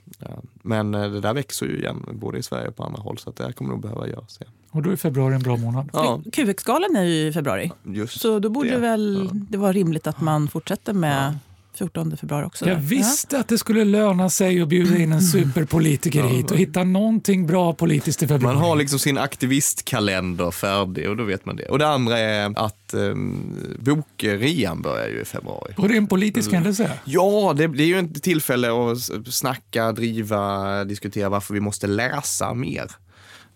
Men 0.62 0.94
eh, 0.94 1.10
det 1.10 1.20
där 1.20 1.34
växer 1.34 1.66
ju 1.66 1.78
igen, 1.78 2.06
både 2.12 2.38
i 2.38 2.42
Sverige 2.42 2.68
och 2.68 2.76
på 2.76 2.84
andra 2.84 3.02
håll, 3.02 3.18
så 3.18 3.30
att 3.30 3.36
det 3.36 3.44
här 3.44 3.52
kommer 3.52 3.70
nog 3.70 3.82
behöva 3.82 4.08
göras 4.08 4.40
igen. 4.40 4.52
Och 4.70 4.82
då 4.82 4.90
är 4.90 4.96
februari 4.96 5.34
en 5.34 5.42
bra 5.42 5.56
månad. 5.56 5.90
Ja. 5.92 6.20
QX-galan 6.32 6.96
är 6.96 7.02
ju 7.04 7.26
i 7.26 7.32
februari, 7.32 7.72
Just 7.82 8.20
så 8.20 8.38
då 8.38 8.48
borde 8.48 8.70
det. 8.70 8.76
väl 8.78 9.28
Ja. 9.32 9.40
det 9.50 9.58
vara 9.58 9.72
rimligt 9.72 10.06
att 10.06 10.20
man 10.20 10.48
fortsätter 10.48 10.92
med 10.92 11.38
14 11.78 12.16
februari 12.16 12.44
också. 12.44 12.68
Jag 12.68 12.76
visste 12.76 13.38
att 13.38 13.48
det 13.48 13.58
skulle 13.58 13.84
löna 13.84 14.30
sig 14.30 14.62
att 14.62 14.68
bjuda 14.68 14.98
in 14.98 15.12
en 15.12 15.22
superpolitiker 15.32 16.22
hit 16.22 16.50
och 16.50 16.56
hitta 16.56 16.84
någonting 16.84 17.46
bra 17.46 17.72
politiskt 17.72 18.22
i 18.22 18.28
februari. 18.28 18.54
Man 18.54 18.64
har 18.64 18.76
liksom 18.76 18.98
sin 18.98 19.18
aktivistkalender 19.18 20.50
färdig 20.50 21.08
och 21.08 21.16
då 21.16 21.24
vet 21.24 21.46
man 21.46 21.56
det. 21.56 21.68
Och 21.68 21.78
det 21.78 21.88
andra 21.88 22.18
är 22.18 22.58
att 22.58 22.94
um, 22.94 23.56
bokrean 23.78 24.82
börjar 24.82 25.08
ju 25.08 25.20
i 25.20 25.24
februari. 25.24 25.74
Och 25.76 25.88
det 25.88 25.94
är 25.94 25.98
en 25.98 26.06
politisk 26.06 26.52
händelse? 26.52 26.92
Ja, 27.04 27.54
det, 27.56 27.66
det 27.66 27.82
är 27.82 27.86
ju 27.86 27.98
ett 27.98 28.22
tillfälle 28.22 28.68
att 28.68 28.98
snacka, 29.34 29.92
driva, 29.92 30.84
diskutera 30.84 31.28
varför 31.28 31.54
vi 31.54 31.60
måste 31.60 31.86
läsa 31.86 32.54
mer. 32.54 32.90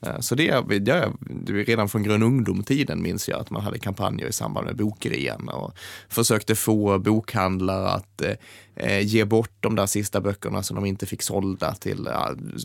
Eh, 0.06 0.20
Så 0.20 0.34
det, 0.34 0.60
det, 0.78 0.92
är- 0.92 1.12
det 1.44 1.52
är 1.60 1.64
redan 1.64 1.88
från 1.88 2.02
grön 2.02 2.22
ungdomtiden 2.22 3.02
minns 3.02 3.28
jag 3.28 3.40
att 3.40 3.50
man 3.50 3.62
hade 3.62 3.78
kampanjer 3.78 4.26
i 4.26 4.32
samband 4.32 4.66
med 4.66 4.76
bokrean 4.76 5.48
och 5.48 5.72
försökte 6.08 6.54
få 6.54 6.98
bokhandlare 6.98 7.88
att 7.88 8.22
eh, 8.22 8.32
eh, 8.76 9.00
ge 9.06 9.24
bort 9.24 9.50
de 9.60 9.76
där 9.76 9.86
sista 9.86 10.20
böckerna 10.20 10.62
som 10.62 10.74
de 10.76 10.84
inte 10.86 11.06
fick 11.06 11.22
sålda 11.22 11.74
till 11.74 12.08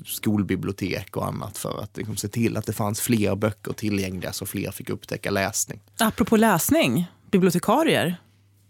skolbibliotek 0.05 1.17
och 1.17 1.27
annat 1.27 1.57
för 1.57 1.83
att 1.83 1.97
liksom, 1.97 2.15
se 2.15 2.27
till 2.27 2.57
att 2.57 2.65
det 2.65 2.73
fanns 2.73 3.01
fler 3.01 3.35
böcker 3.35 3.73
tillgängliga 3.73 4.33
så 4.33 4.45
fler 4.45 4.71
fick 4.71 4.89
upptäcka 4.89 5.31
läsning. 5.31 5.79
Apropå 5.99 6.37
läsning, 6.37 7.05
bibliotekarier. 7.31 8.15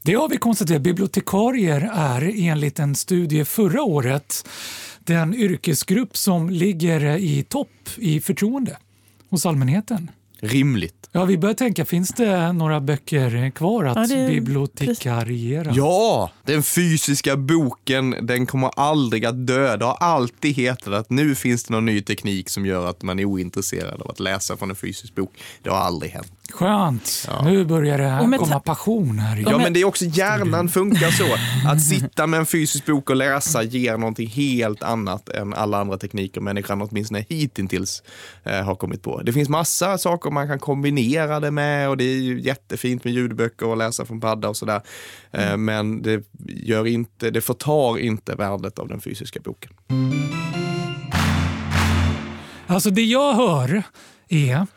Det 0.04 0.14
har 0.14 0.30
vi 0.30 0.38
konstaterat. 0.38 0.82
Bibliotekarier 0.82 1.90
är 1.94 2.34
enligt 2.38 2.80
en 2.80 2.96
studie 2.96 3.46
förra 3.46 3.82
året 3.84 4.48
den 5.08 5.34
yrkesgrupp 5.36 6.18
som 6.18 6.50
ligger 6.50 7.18
i 7.18 7.44
topp 7.44 7.70
i 7.98 8.20
förtroende 8.22 8.78
hos 9.30 9.46
allmänheten. 9.46 10.12
Rimligt. 10.40 11.10
Ja, 11.12 11.26
vi 11.26 11.38
börjar 11.38 11.54
tänka, 11.54 11.86
finns 11.86 12.10
det 12.10 12.52
några 12.54 12.80
böcker 12.82 13.50
kvar 13.52 13.86
att 13.86 14.10
Ja, 14.10 14.16
det- 14.16 14.28
bibliotekariera? 14.30 15.72
Ja, 15.76 16.32
den 16.44 16.64
fysiska 16.64 17.38
boken, 17.38 18.16
den 18.22 18.46
kommer 18.46 18.70
aldrig 18.76 19.26
att 19.26 19.48
dö. 19.48 19.78
Det 19.78 19.86
har 19.86 19.96
alltid 19.96 20.56
hetat 20.56 20.94
att 20.94 21.10
nu 21.10 21.36
finns 21.36 21.64
det 21.64 21.74
någon 21.74 21.86
ny 21.86 22.02
teknik 22.02 22.50
som 22.50 22.66
gör 22.66 22.90
att 22.90 23.04
man 23.04 23.20
är 23.20 23.26
ointresserad 23.26 24.02
av 24.02 24.12
att 24.12 24.20
läsa 24.20 24.58
från 24.58 24.70
en 24.70 24.76
fysisk 24.76 25.16
bok. 25.16 25.34
Det 25.64 25.70
har 25.70 25.78
aldrig 25.78 26.12
hänt. 26.12 26.32
Skönt, 26.52 27.28
nu 27.44 27.66
börjar 27.66 27.98
det 27.98 28.20
Och 28.22 28.30
med 28.30 28.40
komma 28.40 28.60
passion 28.60 29.20
här. 29.20 29.40
i- 29.40 29.42
Ja, 29.44 29.58
men 29.58 29.74
det 29.74 29.82
är 29.82 29.86
också 29.86 30.06
hjärnan 30.06 30.70
funkar 30.70 31.12
så. 31.12 31.26
Att 31.70 31.82
sitta 31.84 32.28
med 32.28 32.40
en 32.40 32.46
fysisk 32.46 32.86
bok 32.86 33.10
och 33.10 33.16
läsa 33.16 33.64
ger 33.64 33.98
någonting 33.98 34.28
helt 34.28 34.84
annat 34.84 35.30
än 35.30 35.54
alla 35.54 35.78
andra 35.82 35.98
tekniker 35.98 36.42
människan 36.42 36.82
åtminstone 36.82 37.26
hittills 37.30 38.04
eh, 38.44 38.62
har 38.64 38.76
kommit 38.76 39.04
på. 39.04 39.22
Det 39.22 39.34
finns 39.34 39.50
massa 39.50 39.98
saker 39.98 40.32
man 40.32 40.48
kan 40.48 40.60
kombinera 40.60 41.40
det 41.40 41.52
med 41.52 41.90
och 41.90 41.98
det 41.98 42.04
är 42.04 42.18
ju 42.20 42.42
jättefint 42.42 43.04
med 43.04 43.14
ljudböcker 43.14 43.66
och 43.68 43.78
läsa 43.78 44.06
från 44.06 44.22
padda 44.22 44.50
och 44.50 44.58
sådär. 44.58 44.82
Eh, 45.32 45.58
men 45.58 46.02
det, 46.02 46.24
gör 46.48 46.88
inte, 46.88 47.30
det 47.32 47.42
förtar 47.42 48.00
inte 48.00 48.36
värdet 48.36 48.80
av 48.80 48.88
den 48.88 49.02
fysiska 49.02 49.40
boken. 49.44 49.72
Alltså 52.68 52.90
det 52.90 53.02
jag 53.06 53.34
hör 53.34 53.84
är 54.30 54.68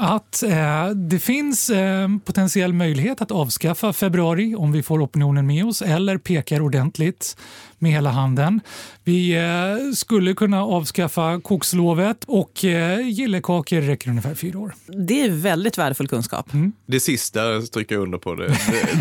att 0.00 0.42
eh, 0.42 0.88
det 0.88 1.18
finns 1.18 1.70
eh, 1.70 2.08
potentiell 2.24 2.72
möjlighet 2.72 3.20
att 3.20 3.30
avskaffa 3.30 3.92
februari 3.92 4.54
om 4.54 4.72
vi 4.72 4.82
får 4.82 5.04
opinionen 5.04 5.46
med 5.46 5.64
oss 5.64 5.82
eller 5.82 6.18
pekar 6.18 6.60
ordentligt 6.60 7.36
med 7.78 7.92
hela 7.92 8.10
handen. 8.10 8.60
Vi 9.04 9.36
eh, 9.36 9.94
skulle 9.94 10.34
kunna 10.34 10.64
avskaffa 10.64 11.40
kokslovet 11.40 12.24
och 12.26 12.64
eh, 12.64 13.08
gillekakor 13.08 13.80
räcker 13.80 14.10
ungefär 14.10 14.34
fyra 14.34 14.58
år. 14.58 14.74
Det 14.86 15.20
är 15.20 15.30
väldigt 15.30 15.78
värdefull 15.78 16.08
kunskap. 16.08 16.50
Det 16.86 17.00
sista 17.00 17.62
stryker 17.62 17.94
jag 17.94 18.02
under 18.02 18.18
på. 18.18 18.34
Det, 18.34 18.46
det, 18.46 18.54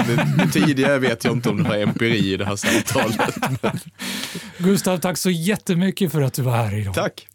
det, 0.08 0.28
det 0.38 0.52
tidigare 0.52 1.00
vet 1.00 1.24
jag 1.24 1.34
inte 1.34 1.50
om 1.50 1.64
det 1.64 1.70
har 1.70 1.78
empiri 1.78 2.34
i 2.34 2.38
det 2.38 2.46
här 2.46 2.56
samtalet. 2.56 3.36
Men... 3.62 3.80
Gustav, 4.58 4.98
tack 4.98 5.18
så 5.18 5.30
jättemycket 5.30 6.12
för 6.12 6.22
att 6.22 6.34
du 6.34 6.42
var 6.42 6.58
här 6.58 6.80
idag. 6.80 6.94
Tack. 6.94 7.28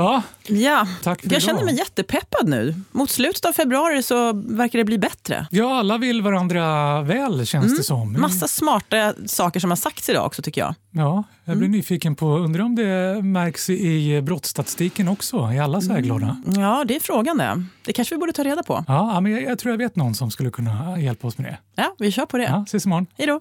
Ja, 0.00 0.22
Ja, 0.46 0.86
tack 1.02 1.20
för 1.20 1.32
jag 1.32 1.42
känner 1.42 1.64
mig 1.64 1.76
jättepeppad 1.76 2.48
nu. 2.48 2.74
Mot 2.92 3.10
slutet 3.10 3.44
av 3.44 3.52
februari 3.52 4.02
så 4.02 4.32
verkar 4.32 4.78
det 4.78 4.84
bli 4.84 4.98
bättre. 4.98 5.46
Ja, 5.50 5.78
alla 5.78 5.98
vill 5.98 6.22
varandra 6.22 7.02
väl 7.02 7.46
känns 7.46 7.76
det 7.78 7.82
som. 7.82 8.12
Massa 8.20 8.48
smarta 8.48 9.14
saker 9.26 9.60
som 9.60 9.70
har 9.70 9.76
sagts 9.76 10.08
idag 10.08 10.26
också 10.26 10.42
tycker 10.42 10.60
jag. 10.60 10.74
Ja, 10.90 11.24
jag 11.44 11.58
blir 11.58 11.68
nyfiken 11.68 12.16
på, 12.16 12.26
undrar 12.26 12.64
om 12.64 12.76
det 12.76 13.22
märks 13.22 13.70
i 13.70 14.22
brottsstatistiken 14.22 15.08
också? 15.08 15.36
Är 15.36 15.62
alla 15.62 15.80
så 15.80 15.92
här 15.92 16.00
glada? 16.00 16.36
Ja, 16.56 16.84
det 16.88 16.96
är 16.96 17.00
frågan 17.00 17.38
det. 17.38 17.64
Det 17.84 17.92
kanske 17.92 18.14
vi 18.14 18.18
borde 18.18 18.32
ta 18.32 18.44
reda 18.44 18.62
på. 18.62 18.84
Ja, 18.88 19.10
ja, 19.14 19.20
men 19.20 19.32
jag, 19.32 19.42
jag 19.42 19.58
tror 19.58 19.72
jag 19.72 19.78
vet 19.78 19.96
någon 19.96 20.14
som 20.14 20.30
skulle 20.30 20.50
kunna 20.50 21.00
hjälpa 21.00 21.26
oss 21.28 21.38
med 21.38 21.46
det. 21.46 21.58
Ja, 21.82 21.94
vi 21.98 22.12
kör 22.12 22.26
på 22.26 22.38
det. 22.38 22.44
Ja, 22.44 22.64
ses 22.66 22.86
imorgon. 22.86 23.06
Hej 23.18 23.26
då. 23.26 23.40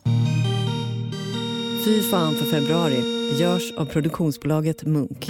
Fy 1.85 2.01
fan 2.11 2.35
för 2.35 2.45
februari 2.45 3.03
görs 3.39 3.71
av 3.77 3.85
produktionsbolaget 3.85 4.83
Munk. 4.83 5.29